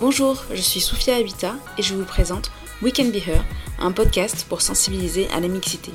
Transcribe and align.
Bonjour, 0.00 0.44
je 0.50 0.60
suis 0.60 0.80
Sophia 0.80 1.16
Habita 1.16 1.54
et 1.78 1.82
je 1.82 1.94
vous 1.94 2.04
présente 2.04 2.50
We 2.82 2.92
Can 2.92 3.10
Be 3.10 3.26
Her, 3.28 3.44
un 3.78 3.92
podcast 3.92 4.44
pour 4.48 4.60
sensibiliser 4.60 5.28
à 5.30 5.38
la 5.38 5.46
mixité. 5.46 5.92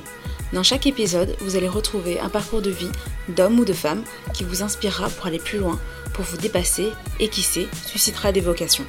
Dans 0.54 0.62
chaque 0.62 0.86
épisode, 0.86 1.36
vous 1.40 1.56
allez 1.56 1.68
retrouver 1.68 2.18
un 2.18 2.30
parcours 2.30 2.62
de 2.62 2.70
vie 2.70 2.90
d'homme 3.28 3.58
ou 3.58 3.66
de 3.66 3.74
femme 3.74 4.02
qui 4.32 4.42
vous 4.42 4.62
inspirera 4.62 5.10
pour 5.10 5.26
aller 5.26 5.38
plus 5.38 5.58
loin, 5.58 5.78
pour 6.14 6.24
vous 6.24 6.38
dépasser 6.38 6.88
et 7.20 7.28
qui 7.28 7.42
sait, 7.42 7.68
suscitera 7.86 8.32
des 8.32 8.40
vocations. 8.40 8.86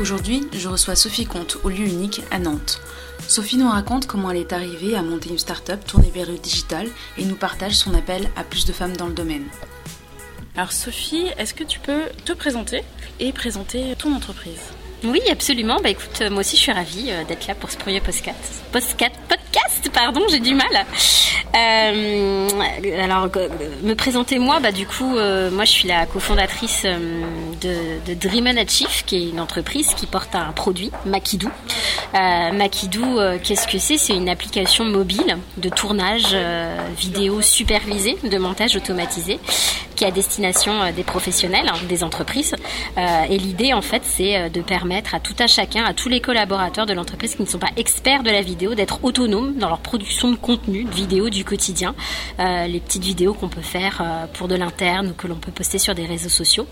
Aujourd'hui, 0.00 0.48
je 0.54 0.68
reçois 0.68 0.96
Sophie 0.96 1.26
Comte 1.26 1.58
au 1.62 1.68
lieu 1.68 1.86
unique 1.86 2.22
à 2.30 2.38
Nantes. 2.38 2.80
Sophie 3.28 3.58
nous 3.58 3.68
raconte 3.68 4.06
comment 4.06 4.30
elle 4.30 4.38
est 4.38 4.54
arrivée 4.54 4.96
à 4.96 5.02
monter 5.02 5.28
une 5.28 5.38
start-up 5.38 5.84
tournée 5.86 6.10
vers 6.12 6.26
le 6.26 6.38
digital 6.38 6.88
et 7.18 7.26
nous 7.26 7.36
partage 7.36 7.74
son 7.74 7.92
appel 7.92 8.30
à 8.36 8.42
plus 8.42 8.64
de 8.64 8.72
femmes 8.72 8.96
dans 8.96 9.06
le 9.06 9.12
domaine. 9.12 9.44
Alors 10.60 10.72
Sophie, 10.72 11.24
est-ce 11.38 11.54
que 11.54 11.64
tu 11.64 11.78
peux 11.80 12.02
te 12.26 12.34
présenter 12.34 12.84
et 13.18 13.32
présenter 13.32 13.96
ton 13.98 14.14
entreprise? 14.14 14.60
Oui, 15.04 15.22
absolument. 15.30 15.78
Bah 15.82 15.88
écoute, 15.88 16.20
moi 16.30 16.40
aussi 16.40 16.54
je 16.56 16.60
suis 16.60 16.70
ravie 16.70 17.10
euh, 17.10 17.24
d'être 17.24 17.46
là 17.46 17.54
pour 17.54 17.70
ce 17.70 17.78
premier 17.78 18.02
podcast. 18.02 18.62
Podcast, 18.70 19.14
pardon, 19.92 20.22
j'ai 20.30 20.40
du 20.40 20.54
mal. 20.54 20.86
Euh, 21.54 22.48
alors, 23.02 23.28
me 23.82 23.94
présenter 23.94 24.38
moi, 24.38 24.60
bah 24.60 24.72
du 24.72 24.86
coup, 24.86 25.16
euh, 25.16 25.50
moi 25.50 25.64
je 25.64 25.70
suis 25.70 25.88
la 25.88 26.06
cofondatrice 26.06 26.84
de, 26.84 28.14
Dream 28.14 28.46
and 28.46 28.56
Achieve, 28.56 29.04
qui 29.04 29.16
est 29.16 29.28
une 29.30 29.40
entreprise 29.40 29.94
qui 29.94 30.06
porte 30.06 30.34
un 30.34 30.52
produit, 30.52 30.90
Makidou. 31.06 31.50
Makidou, 32.12 33.18
qu'est-ce 33.42 33.66
que 33.66 33.78
c'est? 33.78 33.96
C'est 33.96 34.14
une 34.14 34.28
application 34.28 34.84
mobile 34.84 35.38
de 35.56 35.68
tournage 35.68 36.36
vidéo 36.96 37.40
supervisé, 37.42 38.16
de 38.22 38.38
montage 38.38 38.76
automatisé, 38.76 39.38
qui 39.96 40.04
est 40.04 40.08
à 40.08 40.10
destination 40.10 40.92
des 40.94 41.04
professionnels, 41.04 41.68
hein, 41.68 41.78
des 41.88 42.04
entreprises. 42.04 42.54
et 42.96 43.38
l'idée, 43.38 43.72
en 43.72 43.82
fait, 43.82 44.02
c'est 44.04 44.50
de 44.50 44.60
permettre 44.60 45.14
à 45.14 45.20
tout 45.20 45.36
à 45.38 45.46
chacun, 45.46 45.84
à 45.84 45.94
tous 45.94 46.08
les 46.08 46.20
collaborateurs 46.20 46.86
de 46.86 46.92
l'entreprise 46.92 47.34
qui 47.34 47.42
ne 47.42 47.48
sont 47.48 47.58
pas 47.58 47.70
experts 47.76 48.22
de 48.22 48.30
la 48.30 48.42
vidéo, 48.42 48.74
d'être 48.74 49.04
autonomes 49.04 49.39
dans 49.42 49.68
leur 49.68 49.80
production 49.80 50.30
de 50.30 50.36
contenu, 50.36 50.84
de 50.84 50.90
vidéos 50.90 51.30
du 51.30 51.44
quotidien, 51.44 51.94
euh, 52.38 52.66
les 52.66 52.80
petites 52.80 53.04
vidéos 53.04 53.34
qu'on 53.34 53.48
peut 53.48 53.60
faire 53.60 54.00
euh, 54.00 54.26
pour 54.32 54.48
de 54.48 54.54
l'interne 54.54 55.08
ou 55.08 55.12
que 55.14 55.26
l'on 55.26 55.36
peut 55.36 55.50
poster 55.50 55.78
sur 55.78 55.94
des 55.94 56.06
réseaux 56.06 56.28
sociaux. 56.28 56.66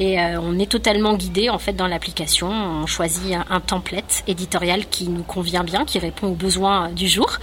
Et 0.00 0.20
euh, 0.20 0.40
on 0.40 0.58
est 0.58 0.70
totalement 0.70 1.14
guidé 1.14 1.50
en 1.50 1.58
fait 1.58 1.72
dans 1.72 1.86
l'application. 1.86 2.48
On 2.48 2.86
choisit 2.86 3.34
un, 3.48 3.60
template 3.60 4.22
éditorial 4.26 4.86
qui 4.88 5.08
nous 5.08 5.22
convient 5.22 5.64
bien, 5.64 5.84
qui 5.84 5.98
répond 5.98 6.28
aux 6.28 6.34
besoins 6.34 6.90
du 6.90 7.08
jour. 7.08 7.38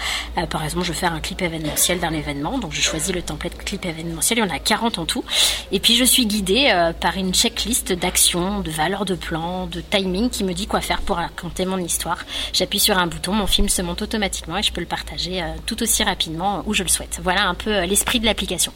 par 0.49 0.63
exemple, 0.63 0.85
je 0.85 0.91
veux 0.91 0.97
faire 0.97 1.13
un 1.13 1.19
clip 1.19 1.41
événementiel 1.41 1.99
d'un 1.99 2.13
événement, 2.13 2.57
donc 2.57 2.73
je 2.73 2.81
choisis 2.81 3.13
le 3.13 3.21
template 3.21 3.57
clip 3.57 3.85
événementiel. 3.85 4.39
Il 4.39 4.41
y 4.41 4.45
en 4.45 4.49
a 4.49 4.59
40 4.59 4.97
en 4.97 5.05
tout. 5.05 5.23
Et 5.71 5.79
puis 5.79 5.95
je 5.95 6.03
suis 6.03 6.25
guidée 6.25 6.71
par 6.99 7.17
une 7.17 7.33
checklist 7.33 7.91
d'actions, 7.91 8.61
de 8.61 8.71
valeurs 8.71 9.05
de 9.05 9.15
plan, 9.15 9.67
de 9.67 9.81
timing 9.81 10.29
qui 10.29 10.43
me 10.43 10.53
dit 10.53 10.67
quoi 10.67 10.81
faire 10.81 11.01
pour 11.01 11.17
raconter 11.17 11.65
mon 11.65 11.77
histoire. 11.77 12.25
J'appuie 12.53 12.79
sur 12.79 12.97
un 12.97 13.07
bouton, 13.07 13.33
mon 13.33 13.47
film 13.47 13.69
se 13.69 13.81
monte 13.81 14.01
automatiquement 14.01 14.57
et 14.57 14.63
je 14.65 14.71
peux 14.71 14.81
le 14.81 14.87
partager 14.87 15.41
euh, 15.41 15.45
tout 15.65 15.81
aussi 15.83 16.03
rapidement 16.03 16.63
où 16.65 16.73
je 16.73 16.83
le 16.83 16.89
souhaite. 16.89 17.19
Voilà 17.23 17.47
un 17.47 17.53
peu 17.53 17.69
euh, 17.69 17.85
l'esprit 17.85 18.19
de 18.19 18.25
l'application. 18.25 18.73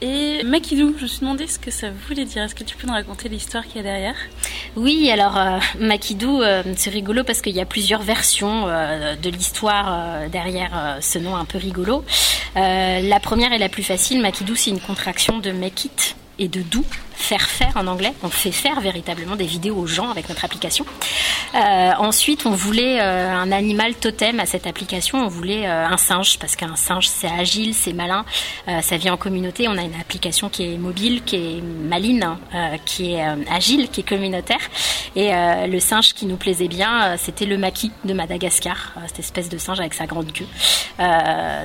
Et 0.00 0.42
Makidou, 0.44 0.94
je 0.98 1.02
me 1.02 1.06
suis 1.06 1.20
demandé 1.20 1.46
ce 1.46 1.58
que 1.58 1.70
ça 1.70 1.88
voulait 2.06 2.24
dire. 2.24 2.42
Est-ce 2.42 2.54
que 2.54 2.64
tu 2.64 2.76
peux 2.76 2.86
nous 2.86 2.92
raconter 2.92 3.28
l'histoire 3.28 3.64
qu'il 3.64 3.76
y 3.76 3.80
a 3.80 3.82
derrière? 3.82 4.16
Oui, 4.76 5.10
alors 5.10 5.38
euh, 5.38 5.58
Makidou, 5.78 6.42
c'est 6.76 6.90
rigolo 6.90 7.24
parce 7.24 7.40
qu'il 7.40 7.54
y 7.54 7.60
a 7.60 7.64
plusieurs 7.64 8.02
versions 8.02 8.66
de 8.66 9.30
l'histoire 9.30 10.28
derrière 10.28 10.98
ce 11.00 11.18
nom 11.18 11.36
un 11.36 11.46
peu 11.46 11.58
rigolo. 11.58 12.04
la 12.54 13.20
première 13.20 13.52
et 13.52 13.58
la 13.58 13.70
plus 13.70 13.84
facile, 13.84 14.20
Makidou, 14.20 14.56
c'est 14.56 14.70
une 14.70 14.80
contraction 14.80 15.38
de 15.38 15.52
make 15.52 15.86
it 15.86 16.16
et 16.38 16.48
de 16.48 16.60
doux 16.60 16.84
faire 17.14 17.48
faire 17.48 17.72
en 17.76 17.86
anglais. 17.86 18.12
On 18.22 18.28
fait 18.28 18.52
faire 18.52 18.80
véritablement 18.80 19.36
des 19.36 19.46
vidéos 19.46 19.76
aux 19.76 19.86
gens 19.86 20.10
avec 20.10 20.28
notre 20.28 20.44
application. 20.44 20.84
Euh, 21.54 21.92
ensuite, 21.98 22.46
on 22.46 22.50
voulait 22.50 23.00
euh, 23.00 23.32
un 23.32 23.52
animal 23.52 23.94
totem 23.94 24.40
à 24.40 24.46
cette 24.46 24.66
application. 24.66 25.18
On 25.18 25.28
voulait 25.28 25.66
euh, 25.66 25.86
un 25.86 25.96
singe 25.96 26.38
parce 26.38 26.56
qu'un 26.56 26.74
singe 26.74 27.08
c'est 27.08 27.28
agile, 27.28 27.74
c'est 27.74 27.92
malin, 27.92 28.24
ça 28.82 28.96
vit 28.96 29.10
en 29.10 29.16
communauté. 29.16 29.68
On 29.68 29.76
a 29.76 29.82
une 29.82 29.94
application 29.94 30.48
qui 30.48 30.74
est 30.74 30.78
mobile, 30.78 31.22
qui 31.24 31.36
est 31.36 31.62
maline, 31.62 32.36
qui 32.84 33.14
est 33.14 33.24
agile, 33.50 33.88
qui 33.88 34.00
est 34.00 34.08
communautaire. 34.08 34.58
Et 35.16 35.30
le 35.32 35.78
singe 35.80 36.14
qui 36.14 36.26
nous 36.26 36.36
plaisait 36.36 36.68
bien, 36.68 37.16
c'était 37.16 37.44
le 37.44 37.58
maquis 37.58 37.92
de 38.04 38.12
Madagascar, 38.14 38.94
cette 39.06 39.20
espèce 39.20 39.48
de 39.48 39.58
singe 39.58 39.80
avec 39.80 39.94
sa 39.94 40.06
grande 40.06 40.32
queue. 40.32 40.46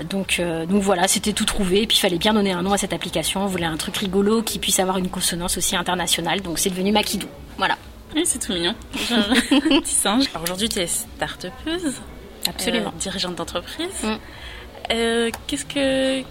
donc, 0.09 0.41
donc 0.67 0.81
voilà, 0.81 1.07
c'était 1.07 1.33
tout 1.33 1.45
trouvé. 1.45 1.83
Et 1.83 1.87
puis 1.87 1.97
il 1.97 2.01
fallait 2.01 2.17
bien 2.17 2.33
donner 2.33 2.51
un 2.51 2.61
nom 2.61 2.73
à 2.73 2.77
cette 2.77 2.93
application. 2.93 3.43
On 3.43 3.47
voulait 3.47 3.65
un 3.65 3.77
truc 3.77 3.97
rigolo 3.97 4.41
qui 4.41 4.59
puisse 4.59 4.79
avoir 4.79 4.97
une 4.97 5.09
consonance 5.09 5.38
aussi 5.45 5.75
international 5.75 6.41
donc 6.41 6.59
c'est 6.59 6.69
devenu 6.69 6.91
Makidou. 6.91 7.27
Voilà. 7.57 7.77
Oui, 8.15 8.23
c'est 8.25 8.39
tout 8.39 8.53
mignon. 8.53 8.73
petit 8.93 9.93
singe. 9.93 10.25
Aujourd'hui, 10.41 10.67
tu 10.67 10.79
es 10.79 10.87
start-upeuse. 10.87 11.95
Absolument. 12.47 12.89
Euh, 12.95 12.99
dirigeante 12.99 13.35
d'entreprise. 13.35 14.03
Mm. 14.03 14.15
Euh, 14.91 15.29
qu'est-ce 15.47 15.65
que. 15.65 16.23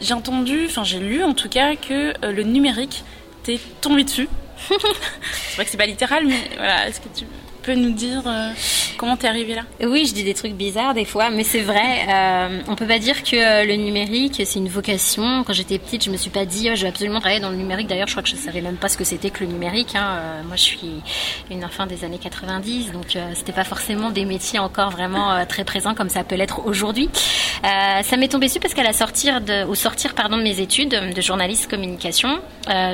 J'ai 0.00 0.14
entendu, 0.14 0.66
enfin 0.66 0.84
j'ai 0.84 1.00
lu 1.00 1.24
en 1.24 1.34
tout 1.34 1.48
cas, 1.48 1.74
que 1.74 2.14
euh, 2.24 2.32
le 2.32 2.44
numérique 2.44 3.02
t'est 3.42 3.58
tombé 3.80 4.04
dessus. 4.04 4.28
c'est 4.68 5.56
vrai 5.56 5.64
que 5.64 5.70
c'est 5.70 5.76
pas 5.76 5.86
littéral, 5.86 6.24
mais 6.24 6.38
voilà, 6.56 6.88
est-ce 6.88 7.00
que 7.00 7.08
tu 7.08 7.24
peux 7.66 7.74
nous 7.74 7.90
dire 7.90 8.22
euh, 8.26 8.50
comment 8.96 9.16
t'es 9.16 9.26
arrivée 9.26 9.56
là? 9.56 9.62
Oui, 9.82 10.06
je 10.06 10.14
dis 10.14 10.22
des 10.22 10.34
trucs 10.34 10.52
bizarres 10.52 10.94
des 10.94 11.04
fois, 11.04 11.30
mais 11.30 11.42
c'est 11.42 11.62
vrai. 11.62 12.06
Euh, 12.08 12.60
on 12.68 12.76
peut 12.76 12.86
pas 12.86 13.00
dire 13.00 13.24
que 13.24 13.36
euh, 13.36 13.64
le 13.64 13.74
numérique 13.74 14.40
c'est 14.44 14.60
une 14.60 14.68
vocation. 14.68 15.42
Quand 15.44 15.52
j'étais 15.52 15.78
petite, 15.78 16.04
je 16.04 16.10
me 16.10 16.16
suis 16.16 16.30
pas 16.30 16.44
dit 16.44 16.68
oh, 16.70 16.76
je 16.76 16.82
vais 16.82 16.88
absolument 16.88 17.18
travailler 17.18 17.40
dans 17.40 17.50
le 17.50 17.56
numérique. 17.56 17.88
D'ailleurs, 17.88 18.06
je 18.06 18.12
crois 18.12 18.22
que 18.22 18.28
je 18.28 18.36
savais 18.36 18.60
même 18.60 18.76
pas 18.76 18.88
ce 18.88 18.96
que 18.96 19.02
c'était 19.02 19.30
que 19.30 19.42
le 19.42 19.50
numérique. 19.50 19.96
Hein. 19.96 20.16
Euh, 20.16 20.42
moi, 20.44 20.54
je 20.54 20.62
suis 20.62 21.02
une 21.50 21.64
enfant 21.64 21.86
des 21.86 22.04
années 22.04 22.18
90, 22.18 22.92
donc 22.92 23.18
c'était 23.34 23.52
pas 23.52 23.64
forcément 23.64 24.10
des 24.10 24.24
métiers 24.24 24.60
encore 24.60 24.90
vraiment 24.90 25.44
très 25.46 25.64
présents 25.64 25.94
comme 25.94 26.08
ça 26.08 26.22
peut 26.22 26.36
l'être 26.36 26.66
aujourd'hui. 26.66 27.08
ça 27.62 28.16
m'est 28.16 28.28
tombé 28.28 28.46
dessus 28.46 28.60
parce 28.60 28.74
qu'à 28.74 28.82
la 28.82 28.92
sortir 28.92 29.40
de, 29.40 29.64
au 29.64 29.74
sortir 29.74 30.14
pardon 30.14 30.36
de 30.36 30.42
mes 30.42 30.60
études 30.60 30.90
de 30.90 31.20
journaliste 31.20 31.68
communication, 31.68 32.40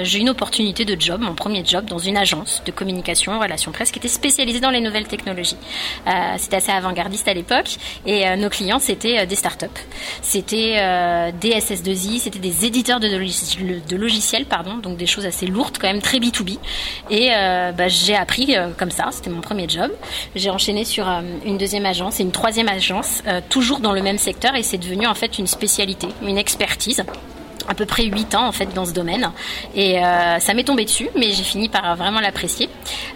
j'ai 0.02 0.18
eu 0.18 0.20
une 0.22 0.30
opportunité 0.30 0.84
de 0.84 0.98
job, 0.98 1.20
mon 1.20 1.34
premier 1.34 1.64
job 1.64 1.84
dans 1.86 1.98
une 1.98 2.16
agence 2.16 2.62
de 2.64 2.72
communication, 2.72 3.38
relations 3.38 3.72
presse 3.72 3.90
qui 3.90 3.98
était 3.98 4.08
spécialisée 4.08 4.60
dans 4.62 4.70
les 4.70 4.80
nouvelles 4.80 5.06
technologies. 5.06 5.56
Euh, 6.06 6.10
c'était 6.38 6.56
assez 6.56 6.72
avant-gardiste 6.72 7.28
à 7.28 7.34
l'époque 7.34 7.76
et 8.06 8.26
euh, 8.26 8.36
nos 8.36 8.48
clients 8.48 8.78
c'était 8.78 9.18
euh, 9.18 9.26
des 9.26 9.34
startups, 9.34 9.66
c'était 10.22 11.32
des 11.40 11.50
SS2I, 11.50 12.20
c'était 12.20 12.38
des 12.38 12.64
éditeurs 12.64 13.00
de, 13.00 13.08
logiciels, 13.96 14.46
pardon, 14.46 14.76
donc 14.76 14.96
des 14.96 15.06
choses 15.06 15.26
assez 15.26 15.46
lourdes 15.46 15.76
quand 15.78 15.88
même, 15.88 16.00
très 16.00 16.18
B2B. 16.18 16.58
Et 17.10 17.30
bah, 17.76 17.88
j'ai 17.88 18.14
appris 18.14 18.54
comme 18.78 18.90
ça, 18.90 19.08
c'était 19.10 19.30
mon 19.30 19.40
premier 19.40 19.68
job. 19.68 19.90
J'ai 20.36 20.50
enchaîné 20.50 20.84
sur 20.84 21.06
une 21.44 21.58
deuxième 21.58 21.86
agence 21.86 22.20
et 22.20 22.22
une 22.22 22.30
troisième 22.30 22.68
agence, 22.68 23.22
toujours 23.48 23.80
dans 23.80 23.92
le 23.92 24.02
même 24.02 24.18
secteur 24.18 24.54
et 24.54 24.62
c'est 24.62 24.78
devenu 24.78 25.06
en 25.06 25.14
fait 25.14 25.38
une 25.38 25.46
spécialité, 25.46 26.08
une 26.22 26.38
expertise 26.38 27.04
à 27.68 27.74
peu 27.74 27.86
près 27.86 28.04
8 28.04 28.34
ans 28.34 28.46
en 28.46 28.52
fait 28.52 28.72
dans 28.74 28.84
ce 28.84 28.92
domaine. 28.92 29.30
Et 29.74 29.98
euh, 29.98 30.38
ça 30.38 30.54
m'est 30.54 30.64
tombé 30.64 30.84
dessus 30.84 31.08
mais 31.16 31.30
j'ai 31.32 31.42
fini 31.42 31.68
par 31.68 31.96
vraiment 31.96 32.20
l'apprécier. 32.20 32.68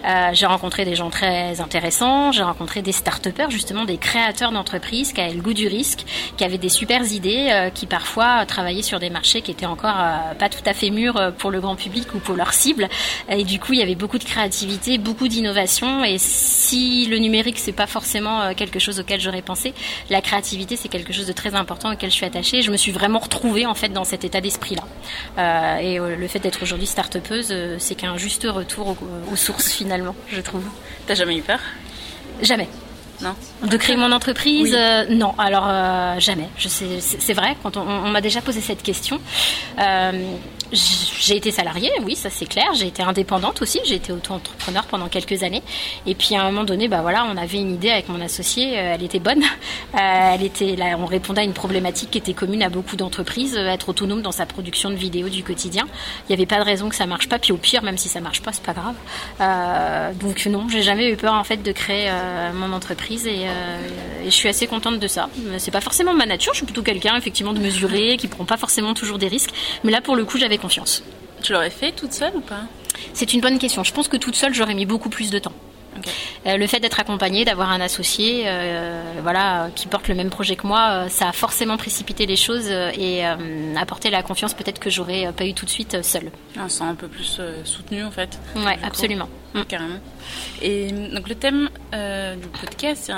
Euh, 0.05 0.29
j'ai 0.33 0.45
rencontré 0.45 0.85
des 0.85 0.95
gens 0.95 1.09
très 1.09 1.59
intéressants 1.61 2.31
j'ai 2.31 2.43
rencontré 2.43 2.81
des 2.81 2.91
start 2.91 3.27
justement 3.49 3.85
des 3.85 3.97
créateurs 3.97 4.51
d'entreprises 4.51 5.11
qui 5.11 5.21
avaient 5.21 5.33
le 5.33 5.41
goût 5.41 5.53
du 5.53 5.67
risque 5.67 6.05
qui 6.37 6.43
avaient 6.43 6.57
des 6.57 6.69
super 6.69 7.03
idées 7.11 7.49
euh, 7.51 7.69
qui 7.69 7.85
parfois 7.85 8.45
travaillaient 8.45 8.81
sur 8.81 8.99
des 8.99 9.09
marchés 9.09 9.41
qui 9.41 9.51
étaient 9.51 9.65
encore 9.65 9.97
pas 10.39 10.49
tout 10.49 10.61
à 10.65 10.73
fait 10.73 10.89
mûrs 10.89 11.33
pour 11.37 11.51
le 11.51 11.59
grand 11.59 11.75
public 11.75 12.13
ou 12.13 12.19
pour 12.19 12.35
leur 12.35 12.53
cible. 12.53 12.87
Et 13.29 13.43
du 13.43 13.59
coup 13.59 13.73
il 13.73 13.79
y 13.79 13.81
avait 13.81 13.95
beaucoup 13.95 14.17
de 14.17 14.23
créativité 14.23 14.97
beaucoup 14.97 15.27
d'innovation. 15.27 16.03
Et 16.03 16.17
si 16.17 17.05
le 17.05 17.17
numérique 17.17 17.59
c'est 17.59 17.71
pas 17.71 17.87
forcément 17.87 18.53
quelque 18.53 18.79
chose 18.79 18.99
auquel 18.99 19.19
j'aurais 19.19 19.41
pensé 19.41 19.73
la 20.09 20.21
créativité 20.21 20.75
c'est 20.75 20.89
quelque 20.89 21.13
chose 21.13 21.27
de 21.27 21.33
très 21.33 21.55
important 21.55 21.93
auquel 21.93 22.09
je 22.09 22.15
suis 22.15 22.25
attachée. 22.25 22.61
Je 22.61 22.71
me 22.71 22.77
suis 22.77 22.91
vraiment 22.91 23.19
retrouvée 23.19 23.65
en 23.65 23.75
fait 23.75 23.89
dans 23.89 24.03
cet 24.03 24.23
état 24.23 24.36
d'esprit-là. 24.41 24.83
Euh, 25.37 25.77
et 25.77 25.99
euh, 25.99 26.15
le 26.15 26.27
fait 26.27 26.39
d'être 26.39 26.61
aujourd'hui 26.63 26.87
start-upeuse, 26.87 27.49
euh, 27.51 27.75
c'est 27.79 27.95
qu'un 27.95 28.17
juste 28.17 28.47
retour 28.49 28.95
aux, 29.31 29.35
sources 29.35 29.71
finalement, 29.71 30.15
je 30.27 30.41
trouve. 30.41 30.63
T'as 31.05 31.15
jamais 31.15 31.37
eu 31.37 31.41
peur? 31.41 31.59
Jamais. 32.41 32.67
Non? 33.21 33.35
De 33.63 33.77
créer 33.77 33.97
mon 33.97 34.11
entreprise 34.11 34.77
Non, 35.09 35.33
alors 35.39 35.67
jamais. 36.19 36.49
c'est 36.59 37.33
vrai, 37.33 37.55
quand 37.63 37.75
on, 37.77 38.09
m'a 38.09 38.21
déjà 38.21 38.41
posé 38.41 38.61
cette 38.61 38.83
question, 38.83 39.19
j'ai 40.71 41.37
été 41.37 41.51
salariée, 41.51 41.91
oui, 42.03 42.15
ça 42.15 42.29
c'est 42.29 42.45
clair. 42.45 42.73
J'ai 42.73 42.87
été 42.87 43.03
indépendante 43.03 43.61
aussi. 43.61 43.79
J'ai 43.85 43.95
été 43.95 44.11
auto-entrepreneur 44.11 44.85
pendant 44.85 45.07
quelques 45.07 45.43
années. 45.43 45.63
Et 46.05 46.15
puis 46.15 46.35
à 46.35 46.41
un 46.41 46.45
moment 46.45 46.63
donné, 46.63 46.87
bah 46.87 47.01
voilà, 47.01 47.25
on 47.25 47.37
avait 47.37 47.57
une 47.57 47.73
idée 47.73 47.89
avec 47.89 48.09
mon 48.09 48.21
associé. 48.21 48.77
Euh, 48.77 48.95
elle 48.95 49.03
était 49.03 49.19
bonne. 49.19 49.43
Euh, 49.95 50.33
elle 50.33 50.43
était 50.43 50.75
là, 50.75 50.97
on 50.99 51.05
répondait 51.05 51.41
à 51.41 51.43
une 51.43 51.53
problématique 51.53 52.11
qui 52.11 52.17
était 52.17 52.33
commune 52.33 52.61
à 52.61 52.69
beaucoup 52.69 52.97
d'entreprises, 52.97 53.55
euh, 53.55 53.67
être 53.67 53.89
autonome 53.89 54.21
dans 54.21 54.31
sa 54.31 54.45
production 54.45 54.89
de 54.89 54.95
vidéos 54.95 55.29
du 55.29 55.43
quotidien. 55.43 55.87
Il 56.23 56.25
n'y 56.29 56.35
avait 56.35 56.45
pas 56.45 56.59
de 56.59 56.65
raison 56.65 56.89
que 56.89 56.95
ça 56.95 57.05
marche 57.05 57.29
pas. 57.29 57.39
Puis 57.39 57.51
au 57.51 57.57
pire, 57.57 57.83
même 57.83 57.97
si 57.97 58.09
ça 58.09 58.19
marche 58.19 58.41
pas, 58.41 58.51
c'est 58.51 58.63
pas 58.63 58.73
grave. 58.73 58.95
Euh, 59.39 60.13
donc 60.13 60.45
non, 60.45 60.67
j'ai 60.69 60.81
jamais 60.81 61.09
eu 61.09 61.15
peur 61.15 61.33
en 61.33 61.43
fait 61.43 61.63
de 61.63 61.71
créer 61.71 62.11
mon 62.53 62.73
entreprise 62.73 63.25
et, 63.27 63.43
et, 63.43 64.25
je 64.25 64.29
suis 64.29 64.49
assez 64.49 64.67
contente 64.67 64.99
de 64.99 65.07
ça. 65.07 65.29
C'est 65.57 65.71
pas 65.71 65.81
forcément 65.81 66.13
ma 66.13 66.25
nature. 66.25 66.53
Je 66.53 66.57
suis 66.57 66.65
plutôt 66.65 66.83
quelqu'un 66.83 67.15
effectivement 67.15 67.53
de 67.53 67.59
mesuré, 67.59 68.17
qui 68.17 68.27
prend 68.27 68.45
pas 68.45 68.57
forcément 68.57 68.93
toujours 68.93 69.17
des 69.17 69.27
risques. 69.27 69.51
Mais 69.83 69.91
là, 69.91 70.01
pour 70.01 70.15
le 70.15 70.25
coup, 70.25 70.37
j'avais 70.37 70.56
confiance. 70.57 71.03
Tu 71.43 71.53
l'aurais 71.53 71.69
fait 71.69 71.91
toute 71.91 72.13
seule 72.13 72.35
ou 72.35 72.41
pas? 72.41 72.61
C'est 73.13 73.33
une 73.33 73.41
bonne 73.41 73.59
question. 73.59 73.83
Je 73.83 73.93
pense 73.93 74.07
que 74.07 74.17
toute 74.17 74.35
seule, 74.35 74.53
j'aurais 74.53 74.73
mis 74.73 74.85
beaucoup 74.85 75.09
plus 75.09 75.29
de 75.29 75.39
temps. 75.39 75.53
Euh, 76.45 76.57
le 76.57 76.67
fait 76.67 76.79
d'être 76.79 76.99
accompagné, 76.99 77.45
d'avoir 77.45 77.71
un 77.71 77.81
associé, 77.81 78.43
euh, 78.45 79.01
voilà, 79.21 79.69
qui 79.75 79.87
porte 79.87 80.07
le 80.07 80.15
même 80.15 80.29
projet 80.29 80.55
que 80.55 80.67
moi, 80.67 80.89
euh, 80.89 81.09
ça 81.09 81.29
a 81.29 81.31
forcément 81.31 81.77
précipité 81.77 82.25
les 82.25 82.35
choses 82.35 82.69
et 82.69 83.25
apporté 83.75 84.09
la 84.09 84.23
confiance 84.23 84.53
peut-être 84.53 84.79
que 84.79 84.89
j'aurais 84.89 85.31
pas 85.33 85.45
eu 85.45 85.53
tout 85.53 85.65
de 85.65 85.69
suite 85.69 86.01
seule. 86.03 86.31
On 86.59 86.69
se 86.69 86.83
un 86.83 86.95
peu 86.95 87.07
plus 87.07 87.41
soutenu 87.63 88.03
en 88.03 88.11
fait. 88.11 88.39
Oui, 88.55 88.71
absolument. 88.83 89.27
Mm. 89.53 89.61
Carrément. 89.63 89.99
Et 90.61 90.91
donc 90.91 91.27
le 91.27 91.35
thème 91.35 91.69
du 91.91 92.47
podcast, 92.59 93.11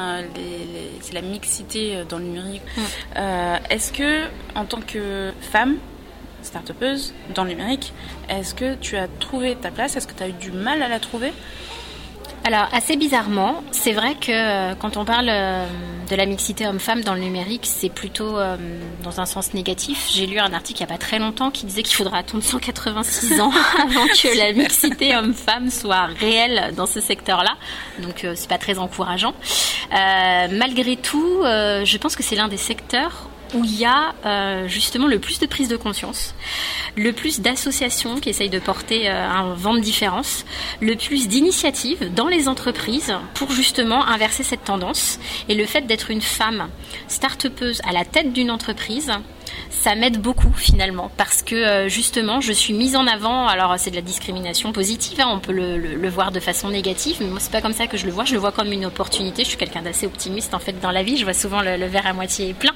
c'est 1.02 1.14
la 1.14 1.22
mixité 1.22 2.04
dans 2.10 2.18
le 2.18 2.26
numérique. 2.26 2.62
Mm. 2.78 3.22
Est-ce 3.70 3.92
que 3.92 4.26
en 4.56 4.66
tant 4.66 4.82
que 4.82 5.32
femme, 5.52 5.78
start 6.44 6.72
dans 7.36 7.44
le 7.44 7.50
numérique, 7.50 7.94
est-ce 8.30 8.54
que 8.54 8.76
tu 8.76 8.98
as 8.98 9.08
trouvé 9.08 9.56
ta 9.56 9.72
place? 9.72 9.96
Est-ce 9.96 10.08
que 10.08 10.14
tu 10.14 10.24
as 10.24 10.30
eu 10.30 10.34
du 10.34 10.52
mal 10.52 10.82
à 10.82 10.88
la 10.88 11.00
trouver? 11.00 11.34
Alors, 12.46 12.68
assez 12.72 12.96
bizarrement, 12.96 13.64
c'est 13.72 13.92
vrai 13.92 14.16
que 14.16 14.32
euh, 14.32 14.74
quand 14.74 14.98
on 14.98 15.06
parle 15.06 15.28
euh, 15.30 15.66
de 16.10 16.16
la 16.16 16.26
mixité 16.26 16.66
homme-femme 16.66 17.04
dans 17.04 17.14
le 17.14 17.20
numérique, 17.20 17.66
c'est 17.66 17.90
plutôt 17.90 18.38
euh, 18.38 18.56
dans 19.04 19.20
un 19.20 19.26
sens 19.26 19.54
négatif. 19.54 20.08
J'ai 20.12 20.26
lu 20.26 20.40
un 20.40 20.54
article 20.54 20.82
il 20.82 20.86
n'y 20.86 20.92
a 20.92 20.96
pas 20.96 20.98
très 20.98 21.20
longtemps 21.20 21.52
qui 21.52 21.66
disait 21.66 21.84
qu'il 21.84 21.96
faudra 21.96 22.18
attendre 22.18 22.44
186 22.44 23.42
ans 23.42 23.52
avant 23.78 24.08
que 24.08 24.38
la 24.38 24.54
mixité 24.54 25.16
homme-femme 25.16 25.70
soit 25.70 26.06
réelle 26.20 26.74
dans 26.76 26.88
ce 26.88 27.02
secteur-là. 27.02 27.56
Donc, 28.02 28.26
c'est 28.36 28.50
pas 28.50 28.58
très 28.58 28.80
encourageant. 28.80 29.34
malgré 29.92 30.96
tout, 30.96 31.42
je 31.44 31.98
pense 31.98 32.16
que 32.16 32.24
c'est 32.24 32.36
l'un 32.36 32.48
des 32.48 32.58
secteurs 32.58 33.30
où 33.54 33.64
il 33.64 33.80
y 33.80 33.86
a 33.86 34.14
euh, 34.26 34.68
justement 34.68 35.08
le 35.08 35.20
plus 35.20 35.40
de 35.40 35.46
prise 35.46 35.70
de 35.70 35.78
conscience, 35.78 36.36
le 36.96 37.12
plus 37.12 37.42
d'associations 37.42 38.20
qui 38.20 38.30
essayent 38.30 38.50
de 38.50 38.60
porter 38.60 39.10
euh, 39.10 39.28
un 39.28 39.54
vent 39.54 39.74
de 39.74 39.80
différence, 39.80 40.46
le 40.82 40.96
plus 40.96 41.28
d'initiatives 41.28 42.14
dans 42.14 42.28
les 42.28 42.48
entreprises 42.48 43.14
pour 43.34 43.52
justement 43.52 44.06
inverser 44.06 44.44
cette 44.44 44.64
tendance. 44.64 45.20
Et 45.48 45.56
le 45.56 45.66
fait 45.66 45.82
d'être 45.82 46.12
une 46.12 46.22
femme 46.22 46.70
start 47.08 47.48
à 47.84 47.92
la 47.92 48.06
tête 48.06 48.34
d'une 48.34 48.52
entreprise, 48.52 49.12
ça 49.70 49.96
m'aide 49.96 50.20
beaucoup 50.20 50.52
finalement 50.56 51.12
parce 51.16 51.42
que 51.42 51.56
euh, 51.56 51.90
justement 51.90 52.42
je 52.42 52.52
suis 52.52 52.74
mise 52.74 52.96
en 52.96 53.08
avant. 53.08 53.48
Alors 53.48 53.76
c'est 53.78 53.92
de 53.92 53.96
la 53.96 54.02
discrimination 54.02 54.72
positive, 54.72 55.22
hein, 55.22 55.30
on 55.32 55.40
peut 55.40 55.52
le, 55.52 56.10
voir 56.10 56.32
de 56.32 56.40
façon 56.40 56.70
négative, 56.70 57.18
mais 57.22 57.28
moi 57.28 57.40
c'est 57.40 57.52
pas 57.52 57.62
comme 57.62 57.74
ça 57.74 57.88
que 57.88 57.98
je 57.98 58.06
le 58.06 58.12
vois. 58.12 58.26
Je 58.26 58.34
le 58.34 58.40
vois 58.40 58.52
comme 58.52 58.72
une 58.72 58.86
opportunité. 58.86 59.44
Je 59.44 59.50
suis 59.50 59.58
quelqu'un 59.58 59.82
d'assez 59.82 60.06
optimiste 60.06 60.54
en 60.54 60.60
fait 60.60 60.80
dans 60.80 60.92
la 60.92 61.04
vie. 61.04 61.18
Je 61.18 61.24
vois 61.24 61.34
souvent 61.34 61.62
le, 61.62 61.86
verre 61.86 62.08
à 62.08 62.14
moitié 62.14 62.54
plein, 62.54 62.74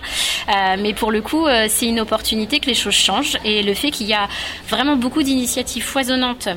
euh, 0.49 0.75
mais 0.79 0.93
pour 0.93 1.11
le 1.11 1.21
coup 1.21 1.45
euh, 1.47 1.65
c'est 1.67 1.87
une 1.87 1.99
opportunité 1.99 2.59
que 2.59 2.67
les 2.67 2.73
choses 2.73 2.93
changent 2.93 3.37
et 3.43 3.63
le 3.63 3.73
fait 3.73 3.91
qu'il 3.91 4.07
y 4.07 4.13
a 4.13 4.27
vraiment 4.67 4.95
beaucoup 4.95 5.23
d'initiatives 5.23 5.83
foisonnantes. 5.83 6.47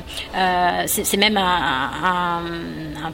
c'est 0.85 1.17
même 1.17 1.37
un, 1.37 2.41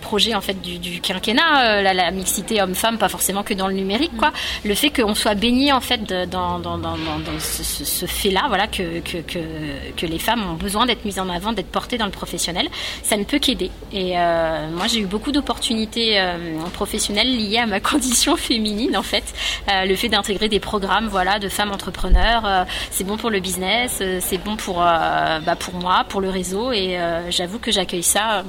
projet 0.01 0.33
en 0.33 0.41
fait 0.41 0.59
du, 0.61 0.99
quinquennat, 0.99 1.81
la, 1.81 2.11
mixité 2.11 2.61
homme-femme, 2.61 2.97
pas 2.97 3.09
forcément 3.09 3.43
que 3.43 3.53
dans 3.53 3.67
le 3.67 3.73
numérique 3.73 4.15
quoi. 4.17 4.31
Le 4.65 4.75
fait 4.75 4.89
qu'on 4.89 5.15
soit 5.15 5.35
baigné 5.35 5.71
en 5.71 5.81
fait 5.81 6.03
dans, 6.29 6.59
dans 6.59 6.77
dans, 6.77 7.12
ce, 7.39 8.05
fait-là, 8.05 8.45
voilà, 8.47 8.67
que, 8.67 10.05
les 10.05 10.19
femmes 10.19 10.43
ont 10.49 10.55
besoin 10.55 10.85
d'être 10.85 11.05
mises 11.05 11.19
en 11.19 11.29
avant, 11.29 11.53
d'être 11.53 11.71
portées 11.71 11.97
dans 11.97 12.05
le 12.05 12.11
professionnel, 12.11 12.67
ça 13.03 13.17
ne 13.17 13.23
peut 13.23 13.39
qu'aider. 13.39 13.71
Et 13.91 14.17
euh, 14.17 14.69
moi, 14.71 14.87
j'ai 14.87 14.99
eu 14.99 15.05
beaucoup 15.05 15.31
d'opportunités 15.31 16.19
euh, 16.19 16.57
professionnelles 16.73 17.35
liées 17.35 17.59
à 17.59 17.65
ma 17.65 17.79
condition 17.91 18.35
féminine, 18.35 18.97
en 18.97 19.03
fait. 19.03 19.23
Euh, 19.69 19.85
le 19.85 19.95
fait 19.95 20.09
d'intégrer 20.09 20.49
des 20.49 20.59
programmes, 20.59 21.07
voilà, 21.07 21.39
de 21.39 21.49
femmes 21.49 21.71
entrepreneurs, 21.71 22.65
c'est 22.91 23.03
bon 23.03 23.17
pour 23.17 23.29
le 23.29 23.39
business, 23.39 24.01
c'est 24.19 24.37
bon 24.37 24.55
pour, 24.55 24.77
bah, 24.77 25.55
pour 25.59 25.73
moi, 25.75 26.05
pour 26.07 26.21
le 26.21 26.29
réseau, 26.29 26.71
et 26.71 26.97
j'avoue 27.29 27.59
que 27.59 27.71
j'accueille 27.71 28.03
ça 28.03 28.43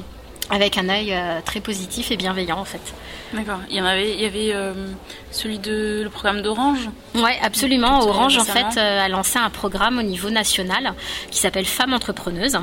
avec 0.50 0.78
un 0.78 0.88
œil 0.88 1.14
très 1.44 1.60
positif 1.60 2.10
et 2.10 2.16
bienveillant, 2.16 2.58
en 2.58 2.64
fait. 2.64 2.94
D'accord. 3.32 3.60
Il 3.70 3.76
y 3.76 3.80
en 3.80 3.84
avait, 3.84 4.12
il 4.14 4.20
y 4.20 4.26
avait 4.26 4.54
celui 5.34 5.58
de 5.58 6.00
le 6.02 6.08
programme 6.08 6.42
d'Orange? 6.42 6.88
Oui, 7.14 7.30
absolument. 7.42 8.00
Orange, 8.02 8.38
en 8.38 8.44
fait, 8.44 8.78
euh, 8.78 9.04
a 9.04 9.08
lancé 9.08 9.38
un 9.38 9.50
programme 9.50 9.98
au 9.98 10.02
niveau 10.02 10.30
national 10.30 10.94
qui 11.30 11.38
s'appelle 11.38 11.66
Femmes 11.66 11.92
entrepreneuses. 11.92 12.58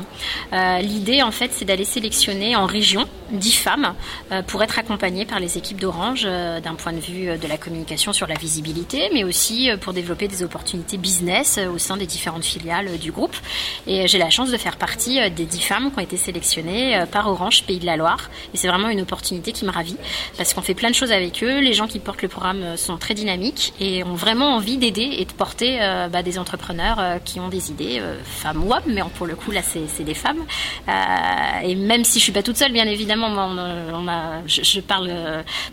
Euh, 0.52 0.78
l'idée, 0.78 1.22
en 1.22 1.30
fait, 1.30 1.50
c'est 1.52 1.64
d'aller 1.64 1.84
sélectionner 1.84 2.56
en 2.56 2.66
région 2.66 3.06
10 3.30 3.52
femmes 3.52 3.94
euh, 4.30 4.42
pour 4.42 4.62
être 4.62 4.78
accompagnées 4.78 5.26
par 5.26 5.40
les 5.40 5.58
équipes 5.58 5.80
d'Orange 5.80 6.22
d'un 6.22 6.74
point 6.74 6.92
de 6.92 7.00
vue 7.00 7.38
de 7.38 7.46
la 7.46 7.58
communication 7.58 8.12
sur 8.12 8.26
la 8.26 8.34
visibilité, 8.34 9.10
mais 9.12 9.24
aussi 9.24 9.70
pour 9.80 9.92
développer 9.92 10.28
des 10.28 10.42
opportunités 10.42 10.96
business 10.96 11.58
au 11.72 11.78
sein 11.78 11.96
des 11.96 12.06
différentes 12.06 12.44
filiales 12.44 12.98
du 12.98 13.12
groupe. 13.12 13.36
Et 13.86 14.08
j'ai 14.08 14.18
la 14.18 14.30
chance 14.30 14.50
de 14.50 14.56
faire 14.56 14.76
partie 14.76 15.18
des 15.30 15.44
10 15.44 15.60
femmes 15.60 15.90
qui 15.90 15.98
ont 15.98 16.02
été 16.02 16.16
sélectionnées 16.16 17.04
par 17.10 17.28
Orange 17.28 17.64
Pays 17.72 17.78
de 17.78 17.86
la 17.86 17.96
Loire. 17.96 18.28
Et 18.52 18.58
c'est 18.58 18.68
vraiment 18.68 18.90
une 18.90 19.00
opportunité 19.00 19.52
qui 19.52 19.64
me 19.64 19.70
ravit 19.70 19.96
parce 20.36 20.52
qu'on 20.52 20.60
fait 20.60 20.74
plein 20.74 20.90
de 20.90 20.94
choses 20.94 21.10
avec 21.10 21.42
eux. 21.42 21.60
Les 21.60 21.72
gens 21.72 21.86
qui 21.86 22.00
portent 22.00 22.20
le 22.20 22.28
programme 22.28 22.62
euh, 22.62 22.76
sont 22.76 22.98
très 22.98 23.14
dynamiques 23.14 23.72
et 23.80 24.04
ont 24.04 24.14
vraiment 24.14 24.56
envie 24.56 24.76
d'aider 24.76 25.08
et 25.18 25.24
de 25.24 25.32
porter 25.32 25.78
euh, 25.80 26.08
bah, 26.08 26.22
des 26.22 26.38
entrepreneurs 26.38 26.98
euh, 27.00 27.18
qui 27.18 27.40
ont 27.40 27.48
des 27.48 27.70
idées, 27.70 28.02
femmes 28.24 28.62
ou 28.64 28.72
hommes, 28.72 28.82
mais 28.88 29.00
pour 29.16 29.26
le 29.26 29.36
coup 29.36 29.52
là 29.52 29.62
c'est 29.62 30.04
des 30.04 30.14
femmes. 30.14 30.44
et 31.64 31.74
même 31.74 32.04
si 32.04 32.18
je 32.18 32.24
suis 32.24 32.32
pas 32.32 32.42
toute 32.42 32.56
seule, 32.56 32.72
bien 32.72 32.86
évidemment, 32.86 33.28
on, 33.28 34.08
a, 34.08 34.46
je, 34.46 34.80
parle 34.80 35.10